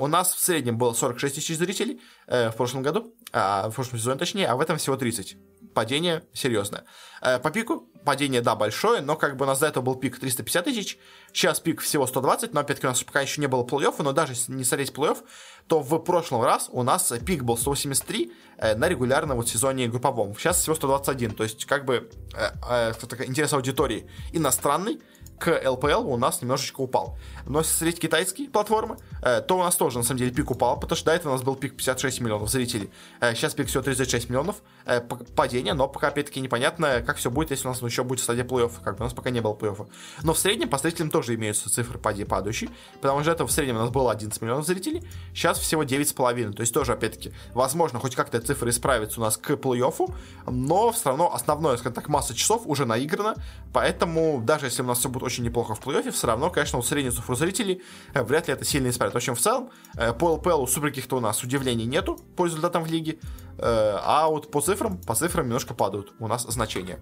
[0.00, 4.18] У нас в среднем было 46 тысяч зрителей в прошлом году, а, в прошлом сезоне
[4.18, 5.36] точнее, а в этом всего 30
[5.78, 6.84] падение серьезное.
[7.22, 10.18] Э, по пику падение, да, большое, но как бы у нас до этого был пик
[10.18, 10.98] 350 тысяч,
[11.30, 14.32] сейчас пик всего 120, но опять-таки у нас пока еще не было плей-оффа, но даже
[14.48, 15.18] не смотреть плей-офф,
[15.66, 20.34] то в прошлом раз у нас пик был 183 э, на регулярном вот сезоне групповом,
[20.38, 22.92] сейчас всего 121, то есть как бы э, э,
[23.26, 24.98] интерес аудитории иностранный,
[25.38, 27.16] к ЛПЛ у нас немножечко упал.
[27.46, 30.78] Но если смотреть китайские платформы, э, то у нас тоже, на самом деле, пик упал,
[30.78, 32.90] потому что до этого у нас был пик 56 миллионов зрителей.
[33.20, 34.56] Э, сейчас пик всего 36 миллионов.
[34.88, 38.22] Э, падение, но пока, опять-таки, непонятно, как все будет, если у нас еще будет в
[38.22, 38.72] стадии плей-офф.
[38.82, 39.86] Как бы у нас пока не было плей-оффа.
[40.22, 42.70] Но в среднем по зрителям тоже имеются цифры падающие,
[43.02, 46.52] потому что это в среднем у нас было 11 миллионов зрителей, сейчас всего 9,5.
[46.54, 50.14] То есть тоже, опять-таки, возможно, хоть как-то цифры исправятся у нас к плей-оффу,
[50.46, 53.34] но все равно основное, скажем так, масса часов уже наиграна,
[53.74, 56.86] поэтому даже если у нас все будет очень неплохо в плей-оффе, все равно, конечно, вот
[56.86, 57.82] среднюю цифру зрителей
[58.14, 59.12] э, вряд ли это сильно исправит.
[59.12, 62.84] В общем, в целом, э, по ЛПЛ супер каких-то у нас удивлений нету по результатам
[62.84, 63.18] в лиге,
[63.60, 66.98] а вот по цифрам, по цифрам немножко падают у нас значения.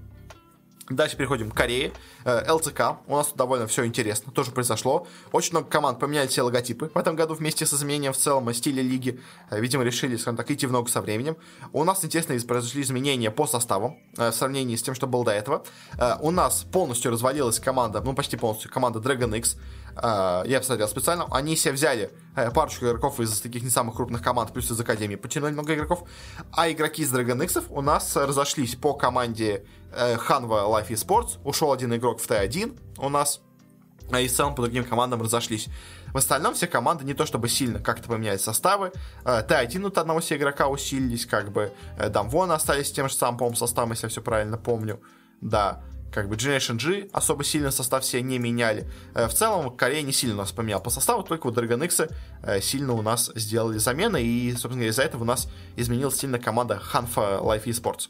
[0.88, 1.92] Дальше переходим к Корее.
[2.24, 2.98] Э, ЛЦК.
[3.08, 4.30] У нас тут довольно все интересно.
[4.30, 5.08] Тоже произошло.
[5.32, 8.82] Очень много команд поменяли все логотипы в этом году вместе с изменением в целом стиля
[8.82, 9.20] лиги.
[9.50, 11.36] Э, видимо, решили, скажем так, идти в ногу со временем.
[11.72, 15.32] У нас, интересно, произошли изменения по составу э, в сравнении с тем, что было до
[15.32, 15.64] этого.
[16.20, 19.56] У нас полностью развалилась команда, ну, почти полностью, команда Dragon X.
[19.96, 21.26] Я посмотрел специально.
[21.30, 22.10] Они себе взяли
[22.54, 26.04] парочку игроков из таких не самых крупных команд, плюс из Академии потянули много игроков.
[26.52, 31.38] А игроки из Dragon X у нас разошлись по команде Ханва Life Esports.
[31.44, 33.40] Ушел один игрок в Т1 у нас.
[34.10, 35.68] А и в целом по другим командам разошлись.
[36.12, 38.92] В остальном все команды не то чтобы сильно как-то поменяли составы.
[39.24, 43.54] Э, Т1 от одного все игрока усилились, как бы Дамвон остались тем же самым, по
[43.54, 45.00] составом, если я все правильно помню.
[45.40, 45.82] Да
[46.12, 48.90] как бы Generation G особо сильно состав все не меняли.
[49.14, 52.00] Э, в целом, Корея не сильно у нас поменял по составу, только вот Dragon X
[52.42, 56.38] э, сильно у нас сделали замены, и, собственно говоря, из-за этого у нас изменилась сильно
[56.38, 58.08] команда Hanfa Life Esports.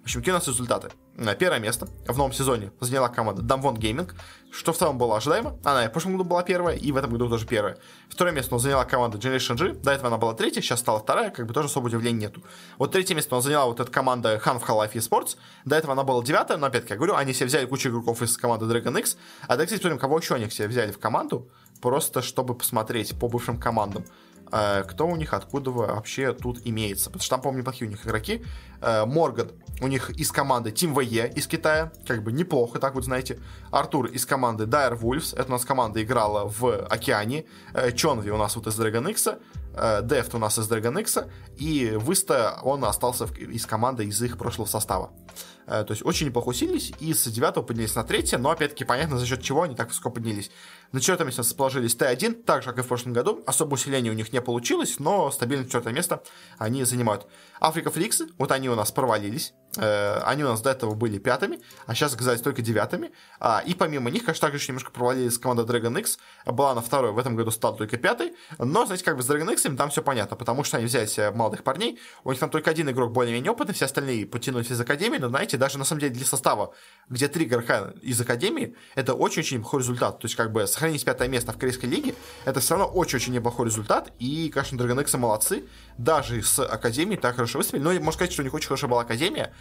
[0.00, 0.90] В общем, какие у нас результаты?
[1.38, 4.12] Первое место в новом сезоне заняла команда Damwon Gaming,
[4.50, 5.58] что в целом было ожидаемо.
[5.64, 7.78] Она и в прошлом году была первая, и в этом году тоже первая.
[8.08, 9.74] Второе место он заняла команда Generation G.
[9.74, 12.42] До этого она была третья, сейчас стала вторая, как бы тоже особо удивления нету.
[12.78, 15.36] Вот третье место он заняла вот эта команда Han в Half Esports.
[15.64, 18.36] До этого она была девятая, но опять-таки я говорю, они все взяли кучу игроков из
[18.36, 19.16] команды Dragon X.
[19.42, 21.48] А давайте посмотрим, кого еще они все взяли в команду,
[21.80, 24.04] просто чтобы посмотреть по бывшим командам.
[24.50, 27.10] Э, кто у них, откуда вообще тут имеется.
[27.10, 28.44] Потому что там, по-моему, неплохие у них игроки.
[28.80, 33.04] Э, Морган у них из команды Team VE из Китая, как бы неплохо, так вот
[33.04, 33.38] знаете.
[33.70, 37.44] Артур из команды Dire Wolves, это у нас команда играла в Океане.
[37.74, 39.28] Э, Чонви у нас вот из Dragon X,
[40.02, 41.18] Дефт у нас из Dragon X,
[41.56, 45.12] и Выста он остался из команды из их прошлого состава.
[45.66, 49.26] То есть очень неплохо усилились, и с 9 поднялись на 3, но опять-таки понятно, за
[49.26, 50.50] счет чего они так высоко поднялись.
[50.92, 53.42] На четвертом месте расположились Т1, так же, как и в прошлом году.
[53.46, 56.22] Особо усиления у них не получилось, но стабильно четвертое место
[56.56, 57.26] они занимают.
[57.60, 59.52] Африка Фликсы, вот они у нас провалились.
[59.78, 63.12] Э, они у нас до этого были пятыми, а сейчас оказались только девятыми.
[63.38, 66.18] А, и помимо них, конечно, также еще немножко провалились команда Dragon X.
[66.44, 68.34] Была на второй, в этом году стала только пятой.
[68.58, 71.30] Но, знаете, как бы с Dragon X там все понятно, потому что они взяли себе
[71.30, 71.98] молодых парней.
[72.24, 75.18] У них там только один игрок более-менее опытный, все остальные потянулись из Академии.
[75.18, 76.74] Но, знаете, даже на самом деле для состава,
[77.08, 80.18] где три игрока из Академии, это очень-очень неплохой результат.
[80.18, 82.14] То есть, как бы сохранить пятое место в корейской лиге,
[82.44, 84.12] это все равно очень-очень неплохой результат.
[84.18, 85.64] И, конечно, Dragon X молодцы.
[85.98, 87.82] Даже с Академии так хорошо выступили.
[87.82, 89.52] Но можно сказать, что у них очень хорошая была Академия.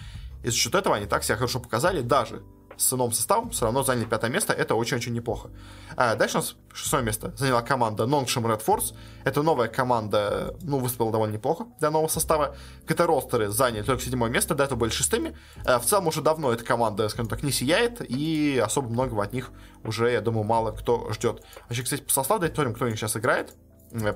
[0.44, 2.02] И за счет этого они так себя хорошо показали.
[2.02, 2.44] Даже
[2.78, 4.54] с новым составом все равно заняли пятое место.
[4.54, 5.50] Это очень-очень неплохо.
[5.96, 8.96] А дальше у нас шестое место заняла команда Nongshim Red Force.
[9.24, 12.56] Это новая команда, ну, выступила довольно неплохо для нового состава.
[12.86, 15.36] КТ-ростеры заняли только седьмое место, до этого были шестыми.
[15.66, 19.34] А в целом уже давно эта команда, скажем так, не сияет, и особо многого от
[19.34, 19.50] них
[19.84, 21.44] уже, я думаю, мало кто ждет.
[21.68, 23.56] Вообще, кстати, по составу дать кто у них сейчас играет.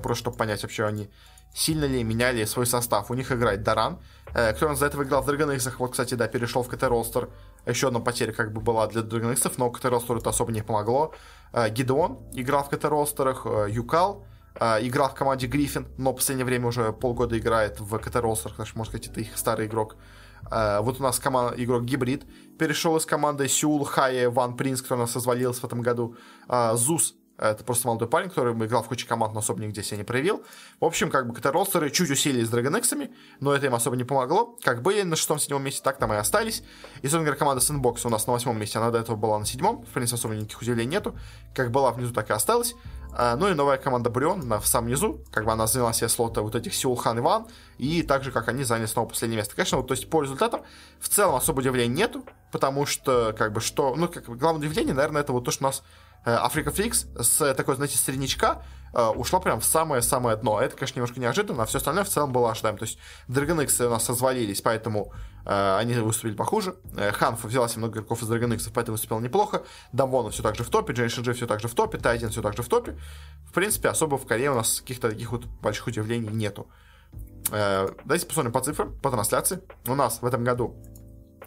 [0.02, 1.10] Просто чтобы понять вообще, они
[1.54, 3.10] сильно ли меняли свой состав.
[3.10, 4.00] У них играет Даран,
[4.34, 6.84] э, кто нас за этого играл в Dragon X, вот, кстати, да, перешел в КТ
[6.84, 7.28] Ростер.
[7.66, 10.62] Еще одна потеря как бы была для Dragon X, но КТ Ростеру это особо не
[10.62, 11.14] помогло.
[11.52, 16.44] Э, Гидеон играл в КТ Ростерах, э, Юкал играл в команде Гриффин, но в последнее
[16.44, 19.96] время уже полгода играет в КТ Ростерах, так что, можно сказать, это их старый игрок.
[20.50, 22.26] Вот у нас команда, игрок Гибрид
[22.58, 26.16] перешел из команды Сеул Хае Ван Принц, который у нас развалился в этом году.
[26.74, 30.04] Зус это просто молодой парень, который играл в куче команд, но особо нигде себя не
[30.04, 30.44] проявил.
[30.80, 34.56] В общем, как бы КТ-ростеры чуть усилились с Dragon но это им особо не помогло.
[34.62, 36.62] Как были на шестом-седьмом месте, так там и остались.
[37.00, 39.46] И, собственно говоря, команда Sandbox у нас на восьмом месте, она до этого была на
[39.46, 39.84] седьмом.
[39.84, 41.16] В принципе, особо никаких удивлений нету.
[41.54, 42.74] Как была внизу, так и осталась.
[43.14, 46.40] А, ну и новая команда Брион в самом низу, как бы она заняла себе слоты
[46.40, 49.54] вот этих Сеул Хан и Ван, и так же, как они заняли снова последнее место.
[49.54, 50.62] Конечно, вот, то есть по результатам
[50.98, 54.94] в целом особо удивления нету, потому что, как бы, что, ну, как бы, главное удивление,
[54.94, 58.62] наверное, это вот то, что у нас Э, Африка Фликс с такой, знаете, среднячка
[58.94, 60.60] э, ушла прям в самое-самое дно.
[60.60, 62.78] Это, конечно, немножко неожиданно, а все остальное в целом было ожидаемо.
[62.78, 62.98] То есть
[63.28, 65.12] Dragon X у нас развалились, поэтому
[65.44, 66.76] э, они выступили похуже.
[66.96, 69.62] Э, Ханф взяла себе много игроков из Dragon X, поэтому выступил неплохо.
[69.92, 72.42] Дамвона все так же в топе, Джейшн Джи все так же в топе, Тайден все
[72.42, 72.96] так же в топе.
[73.48, 76.68] В принципе, особо в Корее у нас каких-то таких вот больших удивлений нету.
[77.50, 79.60] Э, давайте посмотрим по цифрам, по трансляции.
[79.86, 80.76] У нас в этом году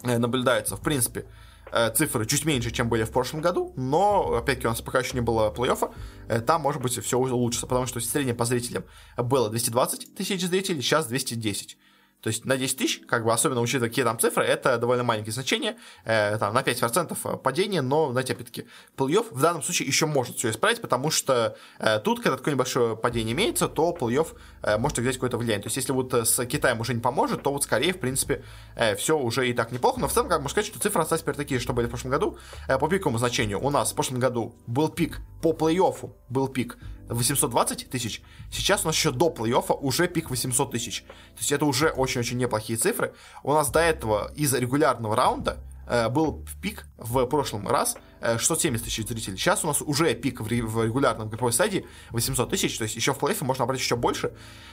[0.02, 1.45] э, наблюдается, в принципе, Э,
[1.94, 5.20] цифры чуть меньше, чем были в прошлом году, но, опять-таки, у нас пока еще не
[5.20, 5.92] было плей-оффа,
[6.28, 8.84] э, там, может быть, все улучшится, потому что среднее по зрителям
[9.16, 11.76] было 220 тысяч зрителей, сейчас 210.
[12.20, 15.32] То есть на 10 тысяч, как бы особенно учитывая, какие там цифры, это довольно маленькие
[15.32, 20.36] значения, э, там на 5% падение, но, знаете, опять-таки, плей-офф в данном случае еще может
[20.36, 24.28] все исправить, потому что э, тут, когда такое небольшое падение имеется, то плей-офф
[24.62, 25.62] э, может взять какое-то влияние.
[25.62, 28.44] То есть если вот с Китаем уже не поможет, то вот скорее, в принципе,
[28.74, 31.22] э, все уже и так неплохо, но в целом, как можно сказать, что цифры остались
[31.22, 32.38] теперь такие, что были в прошлом году.
[32.68, 36.78] Э, по пиковому значению у нас в прошлом году был пик, по плей-оффу был пик
[37.08, 38.22] 820 тысяч.
[38.50, 41.02] Сейчас у нас еще до плей-оффа уже пик 800 тысяч.
[41.02, 43.14] То есть это уже очень-очень неплохие цифры.
[43.42, 48.84] У нас до этого из регулярного раунда э, был пик в прошлом раз 670 э,
[48.84, 49.36] тысяч зрителей.
[49.36, 53.18] Сейчас у нас уже пик в, регулярном групповой стадии 800 тысяч, то есть еще в
[53.18, 54.28] плей можно набрать еще больше.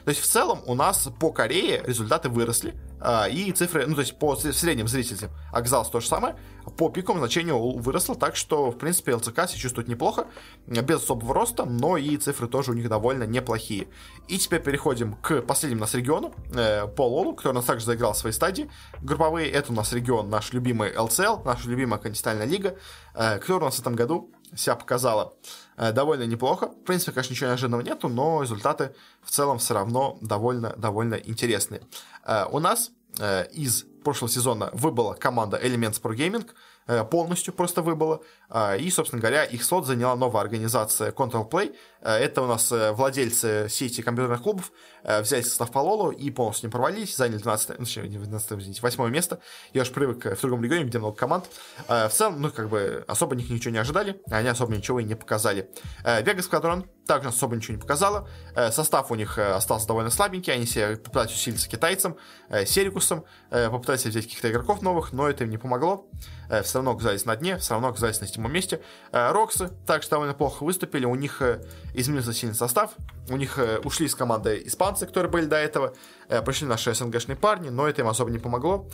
[0.05, 4.01] То есть в целом у нас по Корее результаты выросли, а, и цифры, ну то
[4.01, 6.35] есть по средним зрителям оказалось то же самое,
[6.77, 10.27] по пиковому значению выросло, так что в принципе ЛЦК себя чувствует неплохо,
[10.65, 13.87] без особого роста, но и цифры тоже у них довольно неплохие.
[14.27, 17.85] И теперь переходим к последнему у нас региону, э, по Лолу, который у нас также
[17.85, 18.69] заиграл свои стадии
[19.01, 19.49] групповые.
[19.49, 22.77] Это у нас регион наш любимый ЛЦЛ, наша любимая континентальная лига.
[23.13, 25.33] Э, которая у нас в этом году себя показала
[25.77, 26.67] э, довольно неплохо.
[26.67, 31.81] В принципе, конечно, ничего неожиданного нету, но результаты в целом все равно довольно-довольно интересные.
[32.25, 32.91] Э, у нас
[33.53, 38.21] из прошлого сезона выбыла команда Elements Pro Gaming, полностью просто выбыла.
[38.55, 41.75] А, и, собственно говоря, их слот заняла новая организация Control Play.
[42.01, 44.71] А, это у нас э, владельцы сети компьютерных клубов
[45.03, 49.09] э, взяли состав по Лолу и полностью не провалились, заняли 12, ну, 12 извините, 8
[49.09, 49.39] место.
[49.73, 51.45] Я уж привык в другом регионе, где много команд.
[51.87, 55.03] А, в целом, ну, как бы, особо них ничего не ожидали, они особо ничего и
[55.03, 55.71] не показали.
[56.03, 58.29] Vegas Squadron также особо ничего не показала.
[58.71, 62.17] Состав у них остался довольно слабенький, они себе попытались усилиться китайцам,
[62.65, 66.07] Серикусом, попытались взять каких-то игроков новых, но это им не помогло.
[66.63, 68.81] Все равно оказались на дне, все равно оказались на седьмом месте.
[69.11, 71.61] Э, Роксы также довольно плохо выступили, у них э,
[71.93, 72.91] изменился сильный состав,
[73.29, 75.93] у них э, ушли из команды испанцы, которые были до этого,
[76.45, 78.87] пришли наши СНГшные парни, но это им особо не помогло.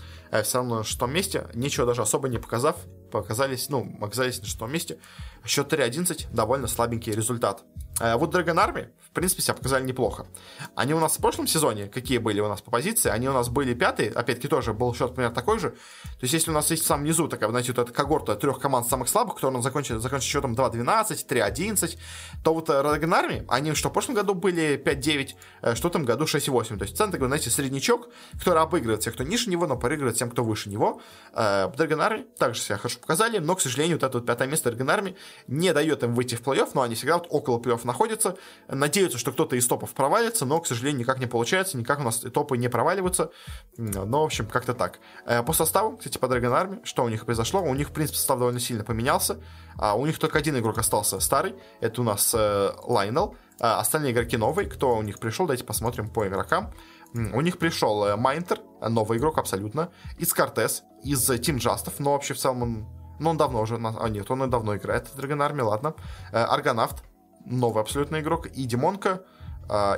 [0.43, 2.76] Все равно на шестом месте, ничего даже особо не показав,
[3.10, 4.99] показались, ну, оказались на шестом месте.
[5.45, 7.64] Счет 3-11, довольно слабенький результат.
[7.99, 10.28] Вот Dragon Army, в принципе, себя показали неплохо.
[10.76, 13.49] Они у нас в прошлом сезоне, какие были у нас по позиции, они у нас
[13.49, 15.72] были пятые, опять-таки тоже был счет примерно такой же.
[15.72, 18.60] То есть, если у нас есть в самом низу такая, знаете, вот эта когорта трех
[18.60, 21.97] команд самых слабых, которые у нас закончили, закончили счетом 2-12, 3-11,
[22.43, 26.24] то вот Dragon Army, они что в прошлом году были 5-9, что в этом году
[26.24, 26.78] 6-8.
[26.78, 30.30] То есть, центр, такой, знаете, среднячок, который обыгрывает тех, кто ниже него, но проигрывает тем,
[30.30, 31.01] кто выше него.
[31.34, 35.16] Dragon Army также себя хорошо показали, но, к сожалению, вот это вот пятое место Army
[35.47, 38.36] не дает им выйти в плей-офф, но они всегда вот около плей-офф находятся.
[38.68, 42.20] Надеются, что кто-то из топов провалится, но, к сожалению, никак не получается, никак у нас
[42.20, 43.32] топы не проваливаются.
[43.78, 45.00] Но, в общем, как-то так.
[45.26, 47.62] Э, по составу, кстати, по Dragon что у них произошло?
[47.62, 49.39] У них, в принципе, состав довольно сильно поменялся.
[49.78, 51.56] А у них только один игрок остался старый.
[51.80, 53.36] Это у нас э, Лайнел.
[53.60, 54.70] А остальные игроки новые.
[54.70, 55.45] Кто у них пришел?
[55.45, 56.74] Давайте посмотрим по игрокам.
[57.14, 62.34] У них пришел э, Майнтер, новый игрок абсолютно, из Кортес, из Тим Джастов, но вообще
[62.34, 62.88] в целом он,
[63.20, 65.95] ну, он давно уже, а нет, он и давно играет в Dragon Army, ладно.
[66.32, 67.03] Аргонавт,
[67.45, 69.24] новый абсолютно игрок, и Димонка,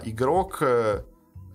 [0.03, 1.03] игрок, э,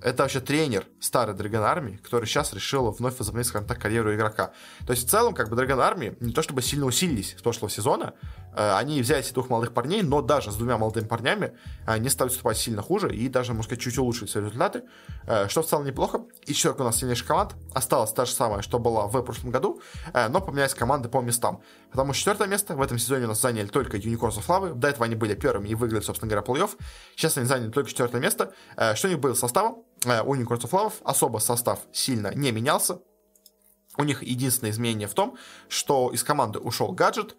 [0.02, 4.52] это вообще тренер старой Dragon Army, который сейчас решил вновь возобновить, скажем так, карьеру игрока.
[4.86, 7.70] То есть в целом, как бы Dragon Army не то чтобы сильно усилились с прошлого
[7.70, 11.52] сезона, э, они взяли себе двух молодых парней, но даже с двумя молодыми парнями
[11.84, 14.84] они стали выступать сильно хуже и даже, можно сказать, чуть улучшили свои результаты,
[15.26, 16.22] э, что целом неплохо.
[16.46, 19.80] И четверка у нас сильнейших команд осталась та же самая, что была в прошлом году,
[20.12, 21.60] э, но поменялись команды по местам.
[21.90, 24.74] Потому что четвертое место в этом сезоне у нас заняли только Unicorns of Lava.
[24.74, 26.70] До этого они были первыми и выиграли, собственно говоря, плей-офф.
[27.14, 28.52] Сейчас они заняли только четвертое место.
[28.94, 29.84] Что у них было составом?
[30.04, 33.00] У Unicorns of Lava особо состав сильно не менялся.
[33.98, 35.36] У них единственное изменение в том,
[35.68, 37.36] что из команды ушел гаджет,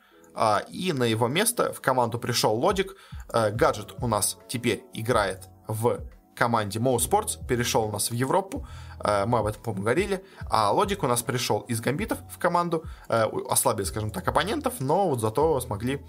[0.69, 2.95] и на его место в команду пришел Лодик.
[3.31, 5.99] Э, гаджет у нас теперь играет в
[6.35, 8.67] команде Mo Sports, перешел у нас в Европу,
[8.99, 12.83] э, мы об этом, по-моему, говорили, а Лодик у нас пришел из Гамбитов в команду,
[13.09, 16.05] э, ослабили, скажем так, оппонентов, но вот зато смогли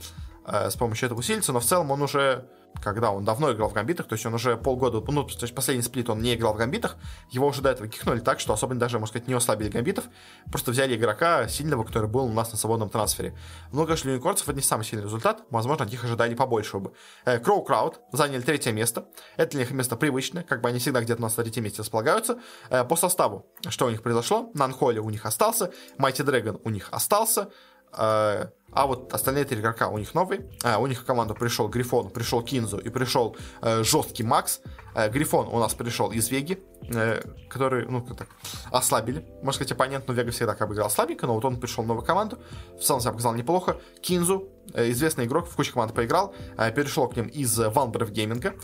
[0.47, 2.49] с помощью этого усилиться, но в целом он уже
[2.83, 5.83] когда он давно играл в гамбитах, то есть он уже полгода, ну, то есть последний
[5.83, 6.97] сплит он не играл в гамбитах,
[7.31, 10.05] его уже до этого кикнули так, что особенно даже, можно сказать, не ослабили гамбитов,
[10.51, 13.37] просто взяли игрока сильного, который был у нас на свободном трансфере.
[13.73, 16.93] Ну, конечно, юникорцев это не самый сильный результат, возможно, от них ожидали побольше бы.
[17.25, 19.07] Э, Кроу Крауд заняли третье место,
[19.37, 21.83] это для них место привычное, как бы они всегда где-то у нас на третьем месте
[21.83, 22.39] располагаются.
[22.71, 26.89] Э, по составу, что у них произошло, Нанхоли у них остался, Майти Дрэгон у них
[26.93, 27.51] остался,
[27.97, 30.47] э, а вот остальные три игрока у них новые.
[30.63, 34.61] А, у них в команду пришел Грифон, пришел Кинзу и пришел э, жесткий Макс.
[34.99, 36.59] Э, Грифон у нас пришел из Веги,
[36.93, 38.29] э, который, ну, так,
[38.73, 39.25] ослабили.
[39.37, 41.87] Можно сказать, оппонент, но Вега всегда как бы играл слабенько, но вот он пришел в
[41.87, 42.39] новую команду.
[42.77, 43.77] В целом себя показал неплохо.
[44.03, 46.35] Кинзу, э, известный игрок, в куче команд поиграл,
[46.75, 48.55] перешел к ним из Ванбрев Гейминга.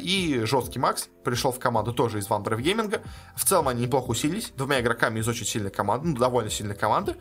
[0.00, 3.02] И жесткий Макс пришел в команду тоже из Ванбрев Гейминга.
[3.36, 7.14] В целом они неплохо усилились, двумя игроками из очень сильной команды, ну, довольно сильной команды.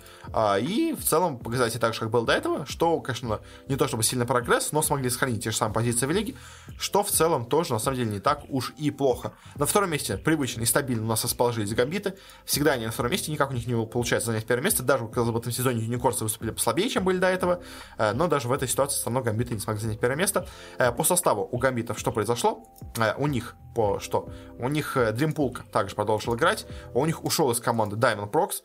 [0.59, 4.03] И в целом показатели так же, как был до этого, что, конечно, не то чтобы
[4.03, 6.35] сильно прогресс, но смогли сохранить те же самые позиции в лиге,
[6.79, 9.33] что в целом тоже, на самом деле, не так уж и плохо.
[9.55, 12.15] На втором месте привычно и стабильно у нас расположились гамбиты.
[12.45, 14.83] Всегда они на втором месте, никак у них не получается занять первое место.
[14.83, 17.61] Даже, казалось бы, в этом сезоне юникорсы выступили послабее, чем были до этого,
[17.97, 20.47] э, но даже в этой ситуации все равно гамбиты не смогли занять первое место.
[20.77, 22.63] Э, по составу у гамбитов что произошло?
[22.97, 24.29] Э, у них по что?
[24.57, 28.63] У них Дримпулка также продолжил играть, у них ушел из команды Diamond Prox,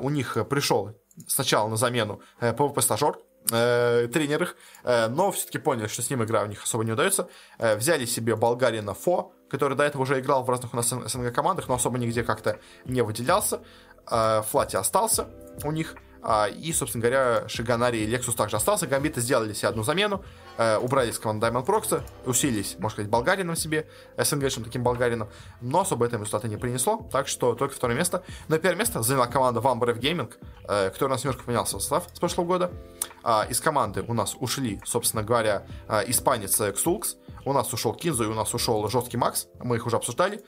[0.00, 0.96] у них пришел
[1.28, 3.18] сначала на замену PvP-стажер,
[3.50, 7.28] э, тренер э, но все-таки поняли, что с ним игра у них особо не удается.
[7.58, 11.34] Э, взяли себе болгарина Фо, который до этого уже играл в разных у нас СНГ
[11.34, 13.60] командах, но особо нигде как-то не выделялся.
[14.10, 15.28] Э, Флати остался
[15.64, 15.96] у них.
[16.22, 18.86] А, и, собственно говоря, Шиганари и Лексус также остался.
[18.86, 20.22] Гамбиты сделали себе одну замену,
[20.58, 23.88] э, убрали с команды Diamond Prox, усилились, можно сказать, болгарином себе,
[24.18, 25.30] СНГшным таким болгарином,
[25.60, 28.22] но особо это результаты не принесло, так что только второе место.
[28.48, 30.32] Но первое место заняла команда One Brave Gaming,
[30.68, 32.70] э, которая у нас немножко поменялся состав с прошлого года.
[33.22, 38.24] А, из команды у нас ушли, собственно говоря, э, испанец Ксулкс, у нас ушел Кинзу
[38.24, 40.44] и у нас ушел жесткий Макс, мы их уже обсуждали.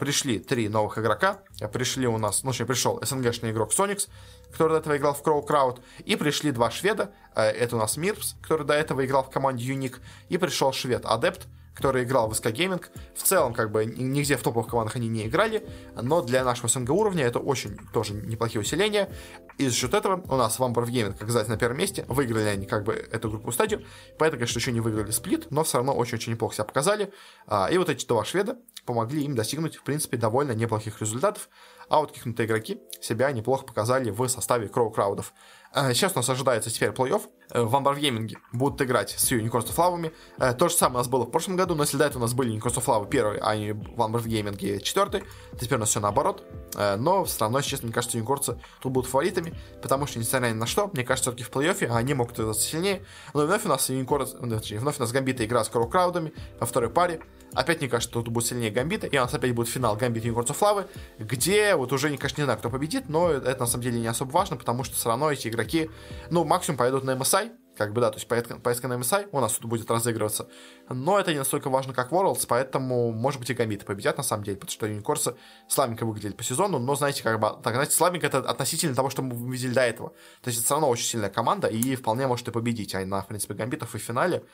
[0.00, 1.40] Пришли три новых игрока,
[1.70, 4.08] пришли у нас, ну, точнее, пришел СНГшный игрок Соникс,
[4.50, 8.36] который до этого играл в Crow Crowd, и пришли два шведа, это у нас Мирпс,
[8.40, 10.00] который до этого играл в команде Юник,
[10.30, 11.46] и пришел швед Адепт,
[11.76, 12.82] который играл в СК Gaming.
[13.14, 16.90] В целом, как бы, нигде в топовых командах они не играли, но для нашего СНГ
[16.90, 19.10] уровня это очень тоже неплохие усиления.
[19.58, 20.58] И за счет этого у нас
[20.88, 22.04] Gaming, как сказать, на первом месте.
[22.08, 23.84] Выиграли они как бы эту группу стадию.
[24.18, 27.12] Поэтому, конечно, еще не выиграли сплит, но все равно очень-очень неплохо себя показали.
[27.46, 31.48] А, и вот эти два шведа помогли им достигнуть, в принципе, довольно неплохих результатов.
[31.88, 35.32] А вот кикнутые игроки себя неплохо показали в составе Кроу Краудов.
[35.65, 37.22] Э, сейчас у нас ожидается теперь плей-офф.
[37.50, 40.12] Э, в Амбаргейминге будут играть с Unicorns of Love.
[40.38, 42.22] Э, то же самое у нас было в прошлом году, но если до этого у
[42.22, 45.20] нас были Unicorns of Love первый, а не в Амбаргейминге четвертый,
[45.52, 46.44] то теперь у нас все наоборот.
[46.74, 50.66] Но все равно, честно, мне кажется, Unicorns тут будут фаворитами, потому что, несмотря ни на
[50.66, 53.02] что, мне кажется, все-таки в плей-оффе они могут оказаться сильнее.
[53.32, 56.90] Но вновь у нас Unicorns, вновь у нас Гамбита игра с Кроу Краудами во второй
[56.90, 57.20] паре.
[57.54, 60.28] Опять, мне кажется, тут будет сильнее Гамбита, и у нас опять будет финал Гамбит и
[60.28, 60.88] Unicorns of Lava,
[61.18, 64.30] где вот уже, конечно, не знаю, кто победит, но это на самом деле не особо
[64.32, 65.90] важно, потому что все равно эти игроки,
[66.30, 69.40] ну, максимум поедут на MSI, как бы, да, то есть поездка, поездка на MSI у
[69.40, 70.48] нас тут будет разыгрываться,
[70.88, 74.44] но это не настолько важно, как Worlds, поэтому, может быть, и Гамбиты победят, на самом
[74.44, 75.36] деле, потому что Юникорсы
[75.68, 79.22] слабенько выглядели по сезону, но, знаете, как бы, так, знаете, слабенько это относительно того, что
[79.22, 80.10] мы видели до этого,
[80.42, 83.22] то есть это все равно очень сильная команда, и вполне может и победить, а на,
[83.22, 84.44] в принципе, Гамбитов и в финале,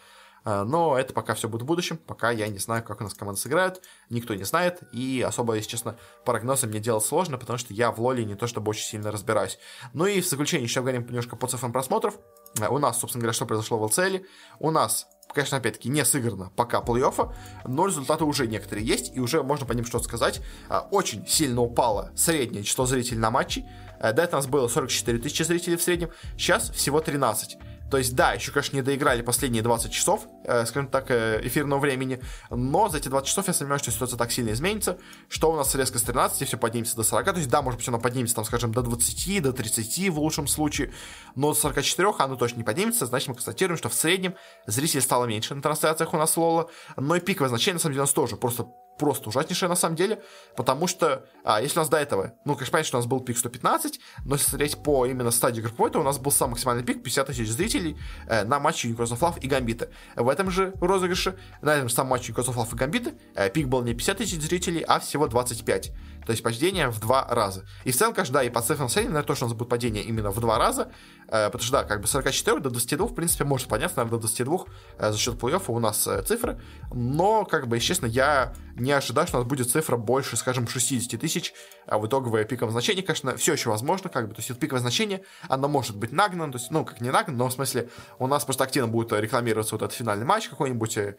[0.44, 3.40] но это пока все будет в будущем, пока я не знаю, как у нас команды
[3.40, 7.90] сыграют, никто не знает, и особо, если честно, прогнозы мне делать сложно, потому что я
[7.90, 9.58] в лоле не то чтобы очень сильно разбираюсь.
[9.92, 12.18] Ну и в заключение еще говорим немножко по цифрам просмотров.
[12.60, 14.24] Э, у нас, собственно говоря, что произошло в ЛЦЛ?
[14.58, 17.34] У нас конечно, опять-таки, не сыграно пока плей-оффа,
[17.64, 20.42] но результаты уже некоторые есть, и уже можно по ним что-то сказать.
[20.68, 23.66] Э, очень сильно упало среднее число зрителей на матче.
[23.98, 27.56] До этого у нас было 44 тысячи зрителей в среднем, сейчас всего 13.
[27.92, 30.26] То есть, да, еще, конечно, не доиграли последние 20 часов,
[30.66, 32.20] скажем так, э, эфирного времени,
[32.50, 35.74] но за эти 20 часов я сомневаюсь, что ситуация так сильно изменится, что у нас
[35.74, 38.44] резко с 13 все поднимется до 40, то есть, да, может быть, оно поднимется, там,
[38.44, 40.92] скажем, до 20, до 30 в лучшем случае,
[41.34, 44.34] но до 44 оно точно не поднимется, значит, мы констатируем, что в среднем
[44.66, 48.02] зрителей стало меньше на трансляциях у нас Лола, но и пиковое значение, на самом деле,
[48.02, 48.66] у нас тоже просто
[48.98, 50.22] просто ужаснейшее на самом деле,
[50.56, 53.20] потому что, а, если у нас до этого, ну, конечно, понятно, что у нас был
[53.20, 56.84] пик 115, но если смотреть по именно стадии групповой, то у нас был самый максимальный
[56.84, 57.96] пик 50 тысяч зрителей
[58.28, 59.88] э, на матче of Love и Гамбита.
[60.14, 62.34] В этом же розыгрыше, на этом же самом матче и
[62.76, 65.92] Гамбита, э, пик был не 50 тысяч зрителей, а всего 25.
[66.24, 67.64] То есть падение в два раза.
[67.84, 70.02] И в целом, конечно, да, и по цифрам средним, наверное, точно у нас будет падение
[70.04, 70.92] именно в два раза,
[71.28, 74.28] э, потому что, да, как бы 44 до 22, в принципе, может подняться, наверное, до
[74.28, 74.64] 22
[74.98, 76.60] э, за счет плей-оффа у нас э, цифры,
[76.92, 81.20] но, как бы, честно, я не ожидаю, что у нас будет цифра больше, скажем, 60
[81.20, 81.52] тысяч,
[81.86, 84.80] а в итоговое пиковое значение, конечно, все еще возможно, как бы, то есть это пиковое
[84.80, 88.26] значение, оно может быть нагнано, то есть, ну, как не нагнано, но в смысле у
[88.26, 91.14] нас просто активно будет рекламироваться вот этот финальный матч какой-нибудь э,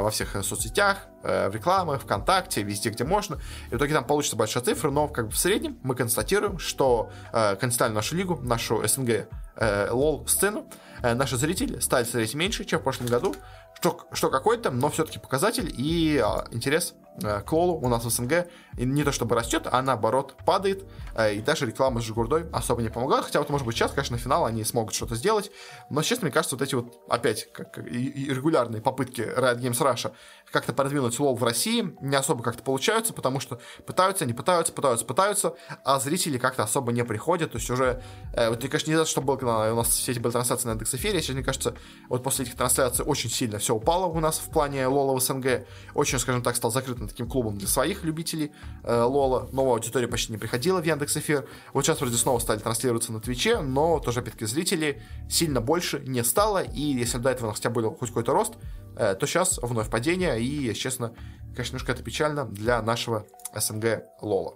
[0.00, 3.38] во всех соцсетях, э, в рекламах, ВКонтакте, везде, где можно,
[3.70, 7.10] и в итоге там получится большая цифра, но как бы в среднем мы констатируем, что
[7.32, 10.66] э, констатируем нашу лигу, нашу СНГ э, лол-сцену,
[11.02, 13.34] э, наши зрители стали смотреть меньше, чем в прошлом году,
[13.74, 18.10] что, что какой-то, но все-таки показатель и э, интерес Э, к Лолу у нас в
[18.10, 18.46] СНГ
[18.76, 22.88] не то чтобы растет, а наоборот падает, э, и даже реклама с Жигурдой особо не
[22.88, 25.50] помогает, хотя вот может быть сейчас, конечно, на финал они смогут что-то сделать,
[25.90, 30.12] но честно, мне кажется, вот эти вот опять как, и, регулярные попытки Riot Games Russia
[30.50, 35.04] как-то продвинуть лол в России не особо как-то получаются, потому что пытаются, не пытаются, пытаются,
[35.04, 35.54] пытаются,
[35.84, 38.02] а зрители как-то особо не приходят, то есть уже,
[38.34, 40.66] э, вот, мне кажется, не знаю, что было, когда у нас все эти были трансляции
[40.66, 41.74] на Яндекс Эфире, сейчас, мне кажется,
[42.08, 45.66] вот после этих трансляций очень сильно все упало у нас в плане лола в СНГ,
[45.94, 48.52] очень, скажем так, стал закрытым таким клубом для своих любителей
[48.84, 49.48] э, Лола.
[49.52, 51.46] Новая аудитория почти не приходила в Яндекс Эфир.
[51.72, 56.24] Вот сейчас вроде снова стали транслироваться на Твиче, но тоже, опять-таки, зрителей сильно больше не
[56.24, 56.62] стало.
[56.62, 58.54] И если до этого у нас хотя бы был хоть какой-то рост,
[58.96, 60.40] э, то сейчас вновь падение.
[60.40, 61.14] И, если честно,
[61.54, 64.54] конечно, немножко это печально для нашего СНГ Лола.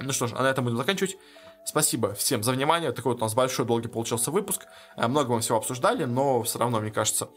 [0.00, 1.16] Ну что ж, а на этом будем заканчивать.
[1.64, 2.92] Спасибо всем за внимание.
[2.92, 4.62] Такой вот у нас большой, долгий получился выпуск.
[4.96, 7.28] Э, много мы всего обсуждали, но все равно, мне кажется,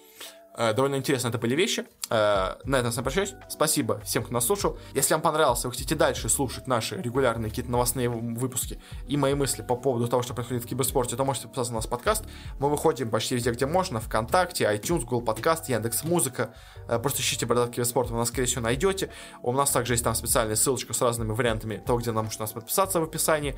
[0.58, 1.86] довольно интересно это были вещи.
[2.10, 3.34] Э, на этом с вами прощаюсь.
[3.49, 4.78] Спасибо всем, кто нас слушал.
[4.93, 9.64] Если вам понравилось, вы хотите дальше слушать наши регулярные какие-то новостные выпуски и мои мысли
[9.64, 12.26] по поводу того, что происходит в киберспорте, то можете подписаться на нас подкаст.
[12.60, 13.99] Мы выходим почти везде, где можно.
[13.99, 16.53] ВКонтакте, iTunes, Google Подкаст, Яндекс Музыка.
[16.88, 19.10] Э, просто ищите Бородат Киберспорт, вы нас, скорее всего, найдете.
[19.41, 22.51] У нас также есть там специальная ссылочка с разными вариантами того, где нам можно нас
[22.51, 23.56] подписаться в описании.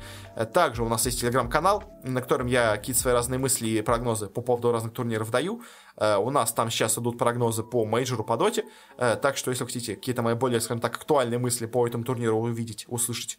[0.52, 4.40] Также у нас есть телеграм-канал, на котором я какие-то свои разные мысли и прогнозы по
[4.40, 5.62] поводу разных турниров даю.
[6.00, 8.64] У нас там сейчас идут прогнозы по мейджору по доте,
[8.96, 12.36] так что если вы хотите какие-то мои более, скажем так, актуальные мысли по этому турниру
[12.36, 13.38] увидеть, услышать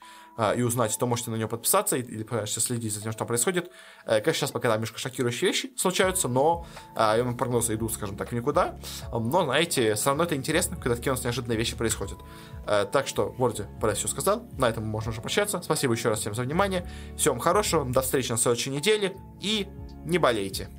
[0.56, 3.72] и узнать, то можете на него подписаться или, конечно, следить за тем, что там происходит.
[4.06, 8.78] Конечно, сейчас пока там немножко шокирующие вещи случаются, но прогнозы идут, скажем так, никуда.
[9.12, 12.20] Но, знаете, все равно это интересно, когда такие у нас неожиданные вещи происходят.
[12.66, 14.44] Так что, вроде, про все сказал.
[14.58, 15.62] На этом мы можем уже прощаться.
[15.62, 16.90] Спасибо еще раз всем за внимание.
[17.18, 19.68] Всем хорошего, до встречи на следующей неделе и
[20.06, 20.70] не болейте.